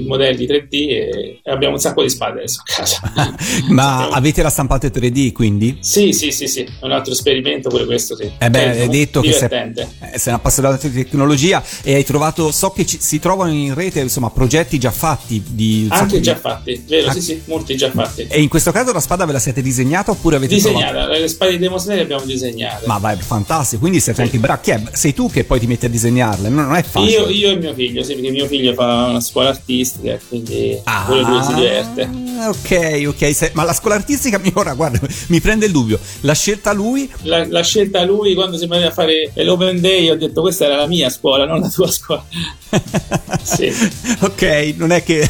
[0.00, 1.04] i modelli 3D e
[1.42, 3.00] e abbiamo un sacco di spade adesso a casa.
[3.68, 5.78] Ma Abbiamo- avete la stampata 3D quindi?
[5.80, 8.30] Sì, sì, sì, sì, è un altro esperimento pure questo, sì.
[8.38, 9.88] Eh beh, È hai detto che sei, divertente.
[10.12, 13.74] eh, sei un appassionato di tecnologia e hai trovato, so che ci- si trovano in
[13.74, 15.86] rete insomma progetti già fatti di...
[15.90, 17.08] Anche di- già fatti, vero?
[17.08, 17.12] Ah.
[17.12, 18.26] Sì, sì, molti già fatti.
[18.28, 20.54] E in questo caso la spada ve la siete disegnata oppure avete?
[20.54, 22.86] Disegnata, le spade di Demon Slayer le abbiamo disegnate.
[22.86, 24.60] Ma vai, fantastico, quindi siete anche bravi.
[24.62, 24.82] Chi è?
[24.92, 27.10] Sei tu che poi ti metti a disegnarle, non non è facile.
[27.12, 31.04] Io, io e mio figlio, sì, perché mio figlio fa una scuola artistica, quindi Ah,
[31.06, 32.24] pure lui si diverte.
[32.48, 35.98] Ok, ok, se- ma la scuola artistica mi ora guarda, mi prende il dubbio.
[36.20, 37.10] L'ha scelta lui?
[37.22, 40.76] La, l'ha scelta lui quando si veniva a fare l'open day, ho detto questa era
[40.76, 42.24] la mia scuola, non la tua scuola.
[43.42, 43.72] Sì.
[44.20, 45.28] ok, non è che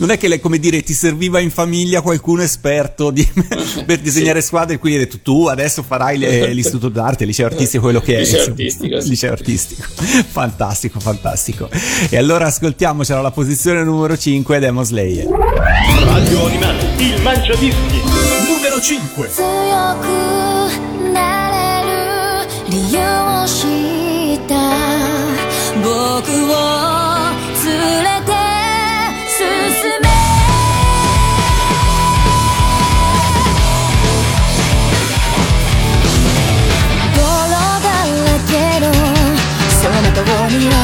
[0.00, 3.26] non è che le- come dire ti serviva in famiglia qualcuno esperto di-
[3.86, 7.84] per disegnare squadre, quindi hai detto tu adesso farai le- l'istituto d'arte, il liceo artistico,
[7.84, 8.18] quello che è.
[8.20, 9.08] Liceo artistico, sì.
[9.10, 9.82] Liceo artistico.
[10.28, 11.68] Fantastico, fantastico.
[12.10, 15.26] E allora ascoltiamocela alla posizione numero 5 Demon Slayer.
[15.28, 18.00] Radio Animati, il mangiadischi.
[18.48, 18.98] Numero 5.
[19.28, 20.10] 強く
[21.14, 21.16] な
[21.52, 21.94] れる
[22.68, 23.62] 理由を知
[24.34, 24.50] った
[25.76, 26.52] 僕を
[27.62, 28.34] 連れて
[29.30, 29.38] 進
[30.02, 30.10] め
[37.14, 38.10] 泥だら
[38.50, 38.84] けの
[39.70, 40.74] その顔には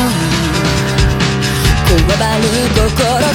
[1.88, 2.46] こわばる
[2.78, 3.27] 心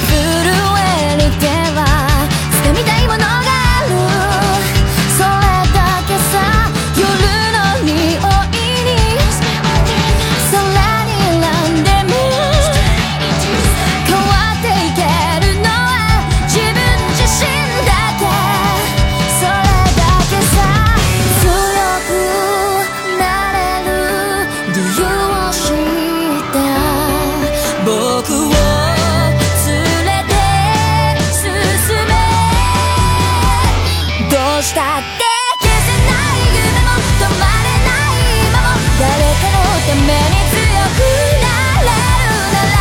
[34.64, 35.28] したって
[35.60, 41.04] 消せない夢も止まれない今も誰かのために強く
[41.42, 41.52] な
[41.82, 42.80] れるなら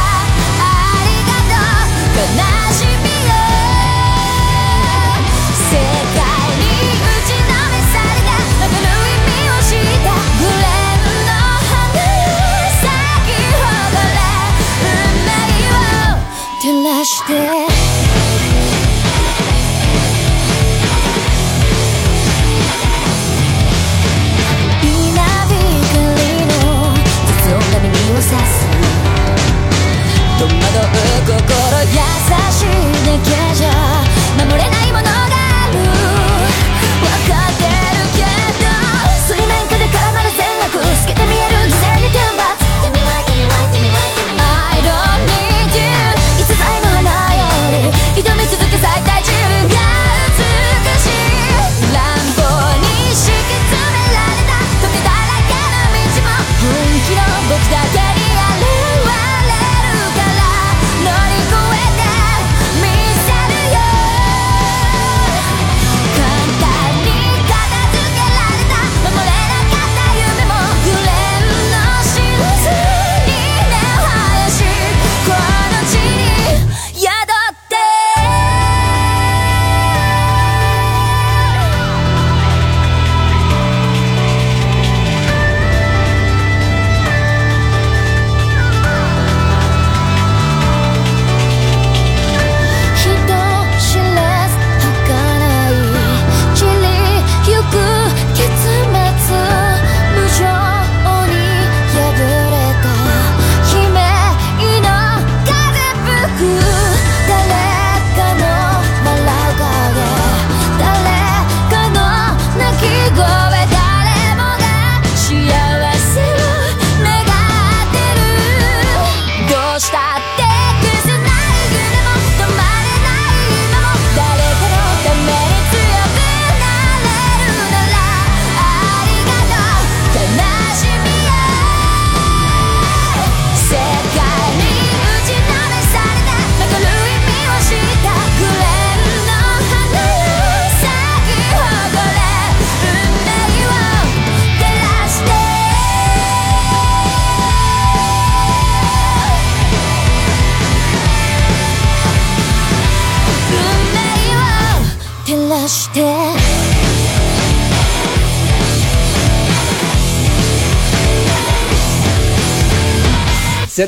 [0.59, 0.71] あ
[1.03, 2.52] りがとう悲
[30.43, 30.59] 戸惑う
[31.25, 31.99] 心優
[32.51, 34.12] しいだけじゃ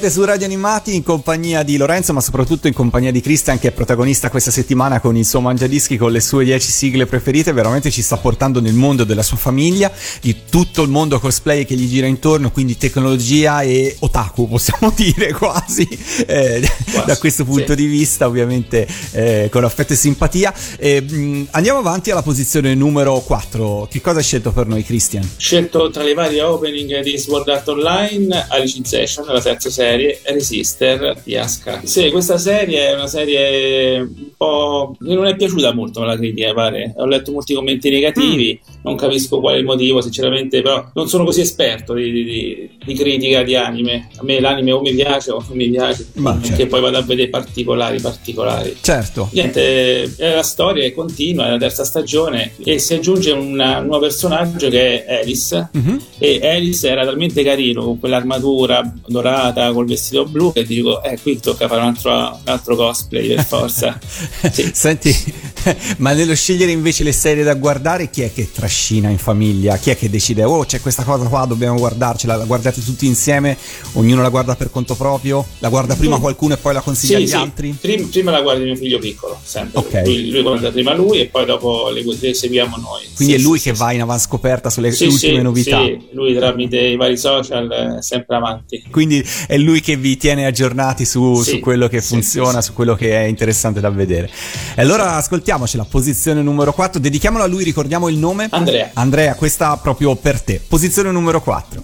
[0.05, 3.69] Siete su Radio Animati in compagnia di Lorenzo, ma soprattutto in compagnia di Christian, che
[3.69, 7.53] è protagonista questa settimana con il suo mangiadischi con le sue 10 sigle preferite.
[7.53, 9.91] Veramente ci sta portando nel mondo della sua famiglia,
[10.21, 15.33] di tutto il mondo cosplay che gli gira intorno, quindi tecnologia e otaku, possiamo dire
[15.33, 15.87] quasi,
[16.27, 16.61] eh,
[17.03, 17.75] da questo punto sì.
[17.75, 20.53] di vista, ovviamente eh, con affetto e simpatia.
[20.77, 23.87] E, mh, andiamo avanti alla posizione numero 4.
[23.89, 25.27] Che cosa hai scelto per noi, Christian?
[25.35, 29.93] Scelto tra le varie opening di Sword Art Online, Alice in Session, la terza serie,
[30.03, 31.81] e Resister di Asuka.
[31.83, 34.95] Sì, questa serie è una serie un po'...
[34.99, 36.93] che non è piaciuta molto alla critica, pare.
[36.97, 41.41] Ho letto molti commenti negativi, non capisco quale il motivo, sinceramente, però non sono così
[41.41, 44.09] esperto di, di- di- di critica di anime.
[44.17, 46.67] A me l'anime o mi piace o non mi piace, Ma perché certo.
[46.67, 48.75] poi vado a vedere particolari, particolari.
[48.81, 49.29] Certo.
[49.33, 53.85] Niente, è la storia che continua, è la terza stagione e si aggiunge una- un
[53.85, 56.01] nuovo personaggio che è Alice Mhm.
[56.19, 61.39] e Alice era talmente carino con quell'armatura dorata, col vestito blu che dico, eh qui
[61.39, 63.97] tocca fare un altro, un altro cosplay per forza.
[64.55, 64.71] Sì.
[64.73, 65.13] Senti,
[65.97, 69.77] ma nello scegliere invece le serie da guardare, chi è che trascina in famiglia?
[69.77, 72.35] Chi è che decide, oh c'è questa cosa qua, dobbiamo guardarcela?
[72.35, 73.57] La guardate tutti insieme?
[73.93, 75.45] Ognuno la guarda per conto proprio?
[75.59, 77.35] La guarda prima qualcuno e poi la consiglia Sì, agli sì.
[77.35, 77.75] altri?
[77.79, 79.79] Prima, prima la guarda mio figlio piccolo, sempre.
[79.79, 80.01] Ok.
[80.05, 83.01] Lui, lui guarda prima lui e poi dopo le, le seguiamo noi.
[83.15, 85.81] Quindi Sì, è lui che va in avanscoperta sulle ultime novità.
[86.11, 88.83] lui tramite i vari social è sempre avanti.
[88.91, 92.67] Quindi è lui che vi tiene aggiornati su, Sì, su quello che sì, funziona, sì,
[92.67, 94.29] su quello che è interessante da vedere.
[94.75, 98.47] E allora ascoltiamoci la posizione numero 4, dedichiamola a lui, ricordiamo il nome?
[98.51, 98.91] Andrea.
[98.93, 100.61] Andrea, questa proprio per te.
[100.65, 101.81] Posizione numero 4.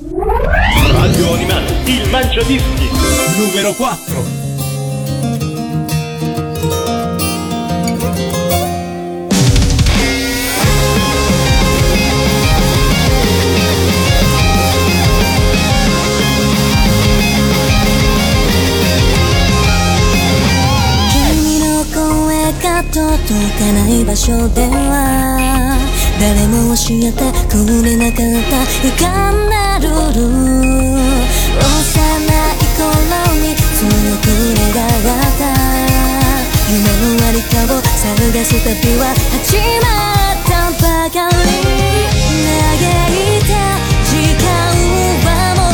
[0.92, 2.90] Radio Animati, il mangiadischi.
[3.38, 4.51] Numero 4.
[23.18, 23.28] 届
[23.59, 25.78] かない場所では
[26.20, 27.53] 誰も教えてく
[27.84, 28.64] れなかった。
[28.88, 30.22] 浮かんだルール。
[31.51, 32.88] 幼い頃
[33.41, 33.91] に強
[34.22, 34.24] く
[34.55, 34.95] 願っ
[35.38, 35.43] た
[36.70, 37.99] 夢のありかを探
[38.45, 39.01] す旅は
[39.43, 39.86] 始ま
[40.32, 40.49] った
[40.82, 41.45] ばかり。
[42.39, 42.80] 嘆
[43.12, 43.51] いた
[44.05, 44.09] 時
[44.39, 44.47] 間
[45.26, 45.70] はもう。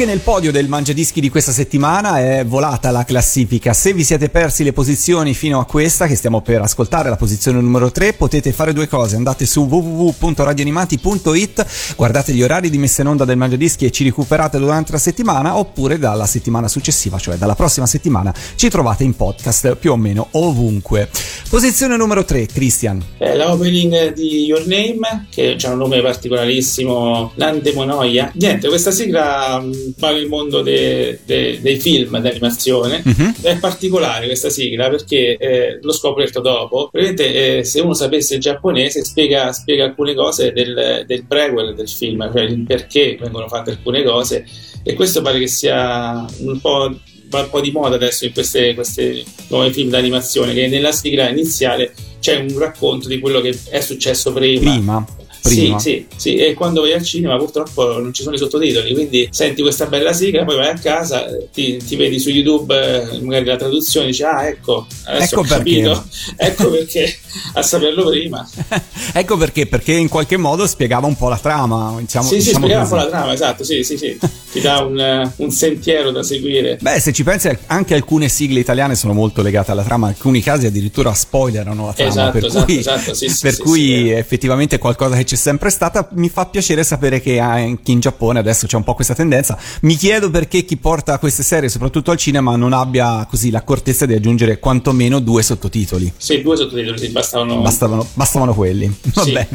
[0.00, 3.74] Anche nel podio del Mangiadischi di questa settimana, è volata la classifica.
[3.74, 7.60] Se vi siete persi le posizioni fino a questa, che stiamo per ascoltare, la posizione
[7.60, 9.16] numero 3, potete fare due cose.
[9.16, 14.58] Andate su www.radioanimati.it, guardate gli orari di messa in onda del Mangiadischi e ci recuperate
[14.58, 19.74] durante la settimana, oppure dalla settimana successiva, cioè dalla prossima settimana, ci trovate in podcast
[19.74, 21.10] più o meno ovunque.
[21.50, 23.04] Posizione numero 3, Christian.
[23.18, 28.32] Eh, la opening di Your Name, che ha un nome particolarissimo, Landemonoia.
[28.36, 33.02] Niente, questa sigla mh, va nel mondo de- de- dei film d'animazione.
[33.04, 33.34] Mhm.
[33.42, 36.88] È particolare questa sigla perché eh, l'ho scoperto dopo.
[36.90, 41.88] Praticamente, eh, se uno sapesse il giapponese, spiega, spiega alcune cose del, del prequel del
[41.88, 44.44] film, cioè il perché vengono fatte alcune cose.
[44.82, 48.74] E questo pare che sia un po', va un po' di moda adesso in queste,
[48.74, 53.80] queste nuovi film d'animazione, che nella sigla iniziale c'è un racconto di quello che è
[53.80, 54.70] successo Prima.
[54.72, 55.06] Prima.
[55.42, 59.28] Sì, sì, sì, e quando vai al cinema purtroppo non ci sono i sottotitoli, quindi
[59.30, 62.74] senti questa bella sigla, poi vai a casa, ti, ti vedi su YouTube
[63.12, 66.04] eh, magari la traduzione, dici ah ecco, adesso Ecco ho perché." capito,
[66.36, 67.18] ecco perché,
[67.54, 68.48] a saperlo prima.
[69.14, 71.96] ecco perché, perché in qualche modo spiegava un po' la trama.
[72.00, 73.08] Diciamo, sì, sì, diciamo spiegava un po' così.
[73.08, 74.18] la trama, esatto, sì, sì, sì,
[74.52, 76.78] ti dà un, eh, un sentiero da seguire.
[76.80, 80.40] Beh, se ci pensi, anche alcune sigle italiane sono molto legate alla trama, in alcuni
[80.42, 82.10] casi addirittura spoilerano la trama.
[82.10, 85.36] Esatto, per esatto, cui, esatto, sì, per sì, cui sì, effettivamente è qualcosa che c'è
[85.36, 86.08] sempre stata.
[86.14, 89.56] Mi fa piacere sapere che anche in Giappone adesso c'è un po' questa tendenza.
[89.82, 94.14] Mi chiedo perché chi porta queste serie, soprattutto al cinema, non abbia così l'accortezza di
[94.14, 96.12] aggiungere quantomeno due sottotitoli.
[96.16, 97.60] Sì, due sottotitoli, sì, bastavano...
[97.60, 98.92] Bastavano, bastavano quelli.
[99.14, 99.32] Va Sì.
[99.32, 99.48] bene.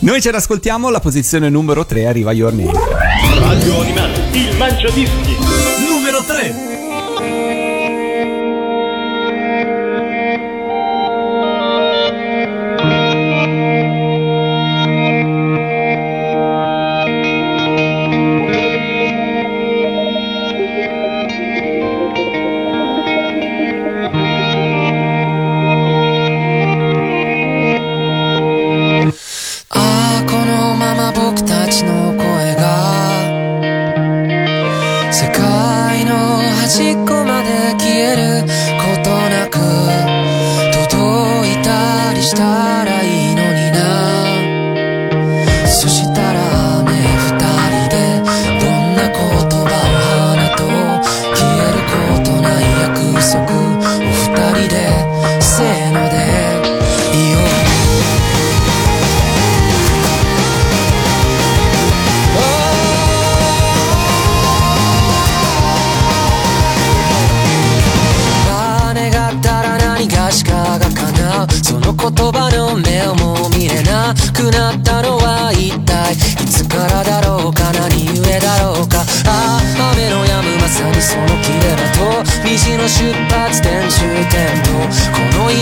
[0.00, 2.72] Noi ce l'ascoltiamo, la posizione numero 3 arriva Your Name.
[3.38, 5.36] Radio Animati, il Mangiadischi.
[5.88, 6.85] Numero 3.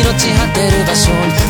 [0.05, 1.44] の命果てる場所に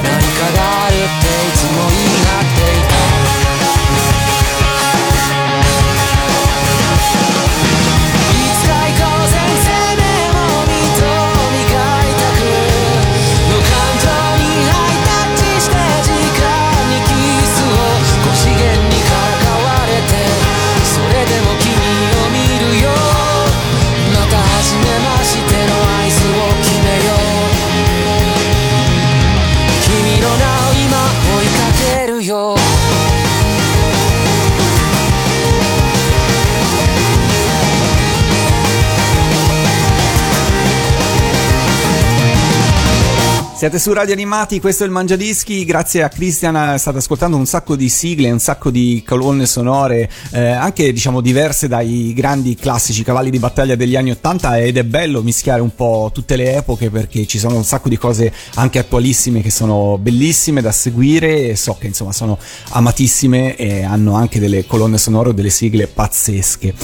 [43.65, 47.77] Siete su Radio Animati, questo è il Mangiadischi, grazie a Christian state ascoltando un sacco
[47.77, 53.31] di sigle, un sacco di colonne sonore, eh, anche diciamo diverse dai grandi classici cavalli
[53.31, 57.27] di battaglia degli anni 80 ed è bello mischiare un po' tutte le epoche perché
[57.27, 61.49] ci sono un sacco di cose anche attualissime che sono bellissime da seguire.
[61.49, 62.39] E so che insomma sono
[62.73, 66.75] amatissime e hanno anche delle colonne sonore o delle sigle pazzesche.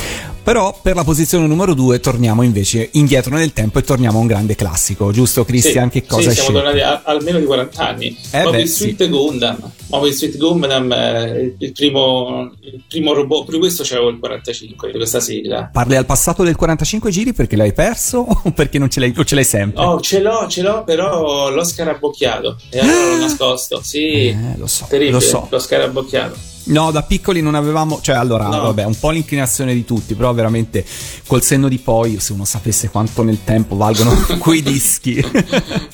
[0.43, 4.27] Però per la posizione numero 2 torniamo invece indietro nel tempo e torniamo a un
[4.27, 5.91] grande classico, giusto Christian?
[5.91, 6.63] Sì, che cosa sì, siamo scelto?
[6.73, 8.17] tornati a- almeno di 40 anni.
[8.33, 9.71] Eh Mobile beh, Suit Gundam.
[9.89, 13.45] Mobile Suit Gundam è il primo, il primo robot.
[13.45, 15.69] Prima questo c'avevo il 45 di questa sigla.
[15.73, 19.25] Parli al passato del 45 giri perché l'hai perso o perché non ce l'hai, o
[19.25, 19.85] ce l'hai sempre?
[19.85, 22.57] Oh, ce l'ho, ce l'ho, però l'ho scarabocchiato.
[22.71, 23.81] E allora l'ho nascosto.
[23.83, 25.13] Sì, Eh, lo so, terribile.
[25.13, 25.47] lo so.
[25.51, 26.49] L'ho scarabocchiato.
[26.71, 28.63] No, da piccoli non avevamo, cioè allora, No.
[28.63, 30.85] vabbè, un po' l'inclinazione di tutti, però veramente
[31.27, 35.17] col senno di poi, se uno sapesse quanto nel tempo valgono quei dischi.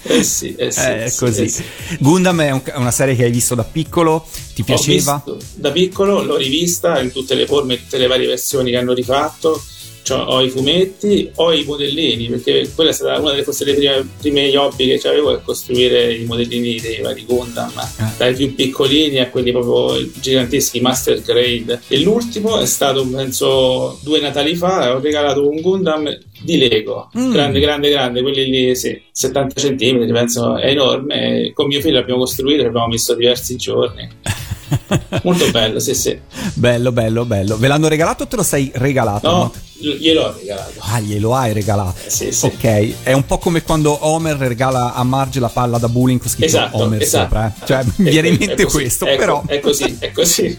[0.03, 0.81] Eh sì, eh sì.
[0.81, 1.43] è sì, così.
[1.45, 1.65] eh sì.
[1.99, 5.23] Gundam è un- è una serie che hai visto da piccolo, ti piaceva?
[5.55, 9.63] Da piccolo l'ho rivista in tutte le forme, tutte le varie versioni che hanno rifatto.
[10.07, 13.77] Cioè, ho i fumetti, ho i modellini, perché quella è stata una delle forse delle
[13.77, 18.13] prime, prime hobby che avevo è costruire i modellini dei vari Gundam, Ah.
[18.17, 21.81] dai più piccolini a quelli proprio giganteschi, Master Grade.
[21.89, 27.33] E l'ultimo è stato, penso, due Natali fa, ho regalato un Gundam di Lego, Mm.
[27.33, 31.51] grande, grande, grande, quelli lì, sì, 70 cm, penso, è enorme.
[31.53, 34.09] Con mio figlio l'abbiamo costruito, ci abbiamo messo diversi giorni.
[35.23, 36.19] Molto bello, sì, sì.
[36.55, 37.57] bello, bello, bello.
[37.57, 39.29] Ve l'hanno regalato o te lo sei regalato?
[39.31, 40.73] No, gliel'ho regalato.
[40.79, 41.99] Ah, glielo hai regalato.
[42.05, 42.47] Eh, sì, sì.
[42.47, 46.29] Ok, è un po' come quando Homer regala a Marge la palla da bowling con
[46.29, 47.25] scritto Esatto, Homer esatto.
[47.25, 47.47] sopra.
[47.61, 47.67] eh.
[47.67, 49.43] Cioè, mi È viene in è mente così, questo, ecco, però...
[49.47, 50.59] È così, è così.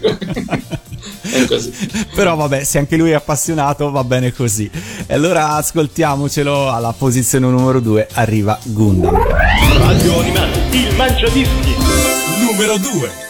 [1.30, 1.72] è così.
[2.14, 4.70] Però vabbè, se anche lui è appassionato va bene così.
[5.06, 9.16] E allora ascoltiamocelo alla posizione numero 2, arriva Gundam.
[9.78, 11.74] Radio Animati, il Mangiadischi.
[12.44, 13.26] Numero 2.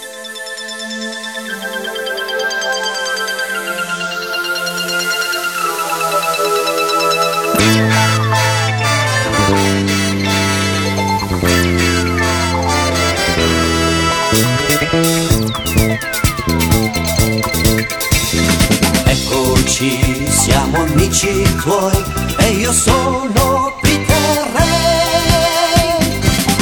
[19.05, 22.05] Eccoci, siamo amici tuoi
[22.39, 26.21] e io sono Peter Ray.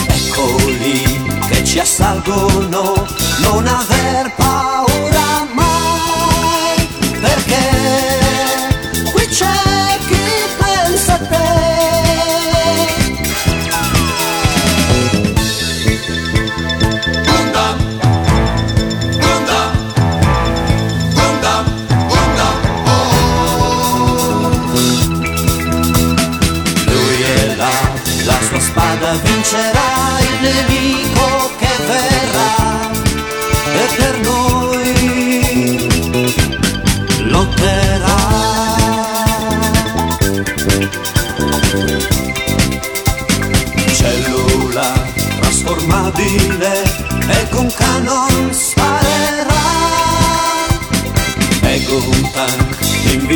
[0.09, 1.03] Eccoli
[1.49, 3.07] che ci assalgono,
[3.43, 4.76] non aver paura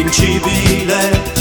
[0.01, 1.39] invincibile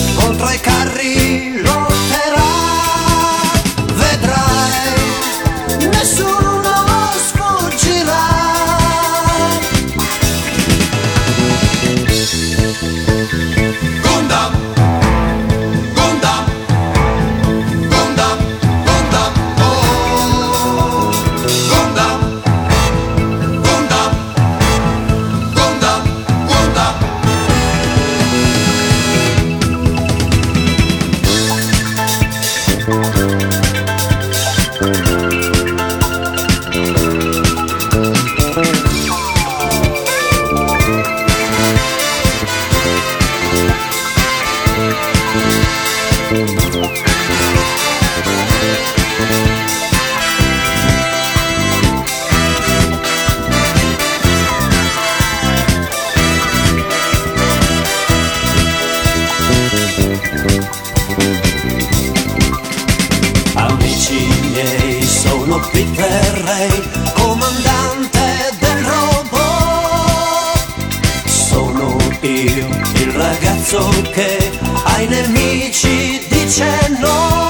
[73.69, 74.51] ragazzo che
[74.83, 77.47] ai nemici dice no.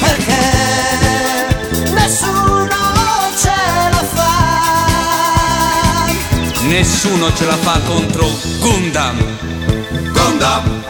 [0.00, 0.42] Perché
[1.92, 2.76] nessuno
[3.36, 3.54] ce
[3.90, 4.28] la fa.
[6.66, 8.28] Nessuno ce la fa contro.
[8.58, 9.16] Gundam,
[10.12, 10.84] Gundam,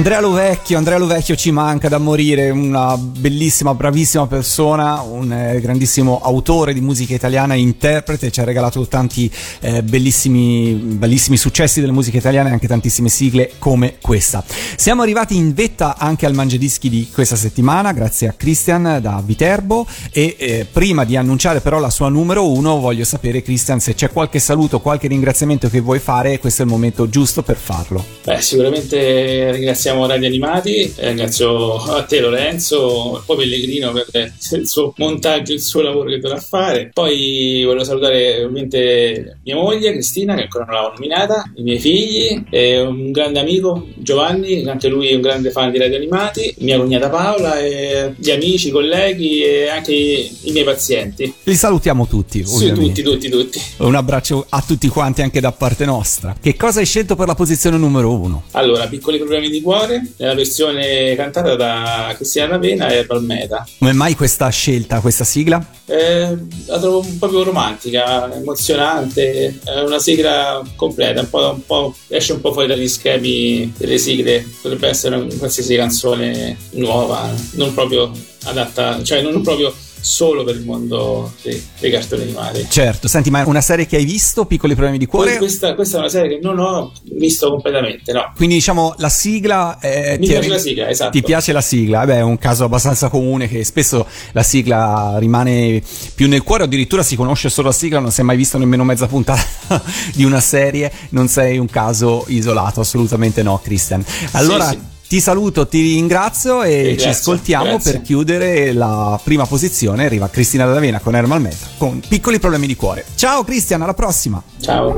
[0.00, 6.20] Andrea Lovecchio, Andrea Lovecchio ci manca da morire, una bellissima, bravissima persona, un eh, grandissimo
[6.22, 9.30] autore di musica italiana interprete, ci ha regalato tanti
[9.60, 14.42] eh, bellissimi, bellissimi successi della musica italiana e anche tantissime sigle come questa.
[14.74, 19.86] Siamo arrivati in vetta anche al Mangiadischi di questa settimana, grazie a Christian da Viterbo
[20.12, 24.08] e eh, prima di annunciare però la sua numero uno voglio sapere Christian se c'è
[24.10, 28.02] qualche saluto, qualche ringraziamento che vuoi fare, questo è il momento giusto per farlo.
[28.24, 34.06] Beh, sicuramente ringraziamo ringraziamo Radio Animati, eh, ringrazio a te Lorenzo, e poi Pellegrino per
[34.52, 36.90] il suo montaggio, il suo lavoro che dovrà fare.
[36.92, 42.42] Poi voglio salutare ovviamente mia moglie Cristina, che ancora non l'avevo nominata, i miei figli,
[42.50, 47.08] un grande amico Giovanni, anche lui è un grande fan di Radio Animati, mia cognata
[47.08, 51.34] Paola, e gli amici, i colleghi e anche i, i miei pazienti.
[51.42, 53.02] Li salutiamo tutti, Sì, ovviamente.
[53.02, 53.60] tutti, tutti, tutti.
[53.78, 56.36] Un abbraccio a tutti quanti anche da parte nostra.
[56.40, 58.44] Che cosa hai scelto per la posizione numero uno?
[58.52, 63.66] Allora, Piccoli problemi di cuore, nella versione cantata da Cristina Ravena e Palmeta.
[63.78, 65.64] Come mai questa scelta, questa sigla?
[65.86, 72.32] Eh, la trovo proprio romantica, emozionante, è una sigla completa, un po', un po'- esce
[72.32, 78.10] un po' fuori dagli schemi delle sigle, potrebbe essere una qualsiasi canzone nuova, non proprio
[78.44, 82.66] adatta, cioè non proprio solo per il mondo dei, dei cartoni animati.
[82.68, 85.36] Certo, senti, ma è una serie che hai visto, Piccoli problemi di cuore?
[85.36, 88.32] questa, questa è una serie che non ho visto completamente, no.
[88.36, 89.78] Quindi diciamo la sigla...
[89.80, 91.10] eh, Mi ti piace la sigla, esatto.
[91.10, 92.02] Ti piace la sigla?
[92.02, 95.82] Eh Beh, è un caso abbastanza comune che spesso la sigla rimane
[96.14, 98.84] più nel cuore addirittura si conosce solo la sigla, non si è mai visto nemmeno
[98.84, 99.40] mezza puntata
[100.14, 104.04] di una serie, non sei un caso isolato, assolutamente no, Christian.
[104.32, 104.68] Allora...
[104.68, 104.89] sì.
[105.10, 107.92] Ti saluto, ti ringrazio e Ringrazio, ci ascoltiamo grazie.
[107.94, 110.04] per chiudere la prima posizione.
[110.04, 113.04] Arriva Cristina D'Avena con Ermal Meta con piccoli problemi di cuore.
[113.16, 114.40] Ciao Cristian, alla prossima!
[114.60, 114.94] Ciao.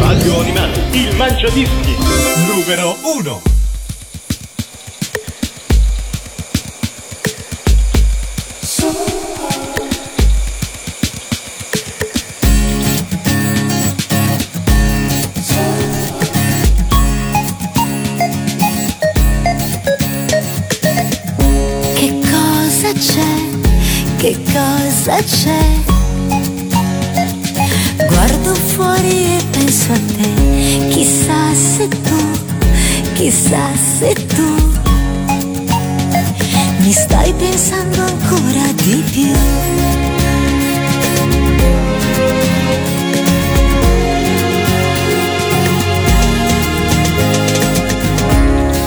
[0.00, 1.96] Radio Animati, il mangiadischi
[2.46, 3.57] numero 1.
[24.28, 25.64] Che cosa c'è?
[28.08, 30.88] Guardo fuori e penso a te.
[30.90, 32.30] Chissà se tu,
[33.14, 34.70] chissà se tu
[36.80, 39.32] mi stai pensando ancora di più.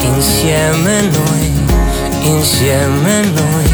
[0.02, 1.52] Insieme noi,
[2.26, 3.71] insieme noi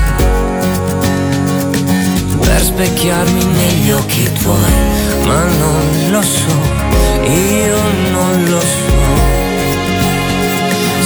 [2.58, 4.74] Per specchiarmi negli occhi tuoi
[5.28, 6.56] Ma non lo so,
[7.22, 8.98] io non lo so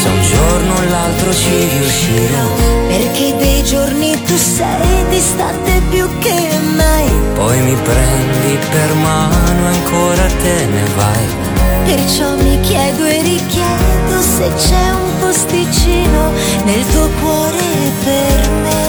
[0.02, 2.45] Se un giorno o l'altro ci riuscirò
[2.88, 7.12] Perché dei giorni tu sei distante più che mai.
[7.34, 11.26] Poi mi prendi per mano e ancora te ne vai
[11.84, 16.32] Perciò mi chiedo e richiedo se c'è un posticino
[16.64, 18.81] nel tuo cuore per me.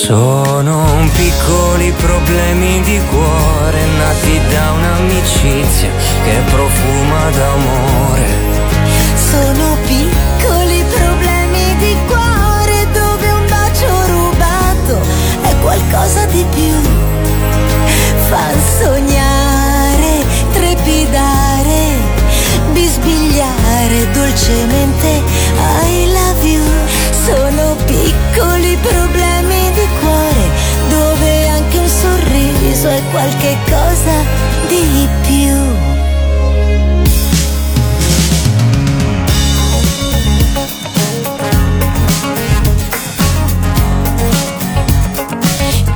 [0.00, 5.90] Sono piccoli problemi di cuore nati da un'amicizia
[6.24, 8.26] che profuma d'amore.
[9.16, 15.00] Sono piccoli problemi di cuore dove un bacio rubato
[15.42, 16.80] è qualcosa di più.
[18.28, 18.46] Fa
[18.78, 21.98] sognare, trepidare,
[22.70, 25.22] bisbigliare dolcemente
[25.82, 26.62] I love you.
[27.26, 29.27] Sono piccoli problemi
[32.78, 34.24] sorriso è qualche cosa
[34.68, 35.56] di più.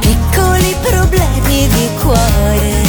[0.01, 2.81] piccoli problemi di cuore.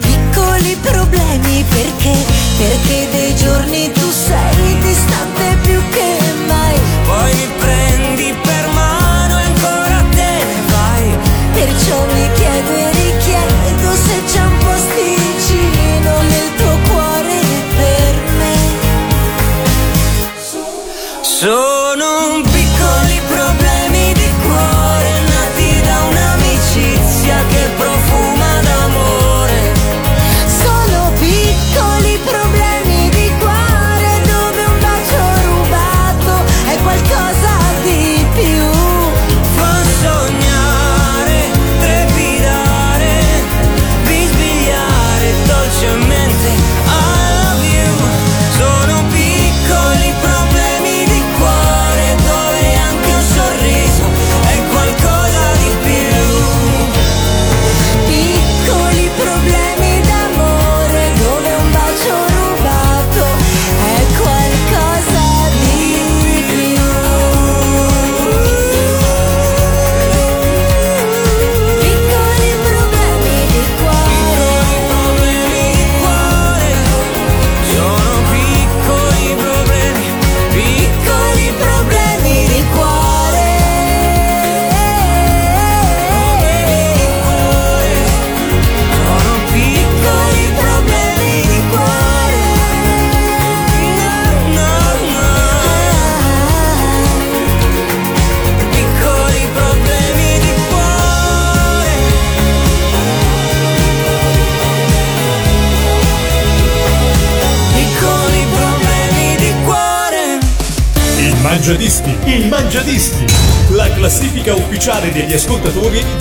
[0.00, 2.16] Piccoli problemi perché,
[2.56, 4.03] perché dei giorni tu
[11.84, 12.33] Perciò mi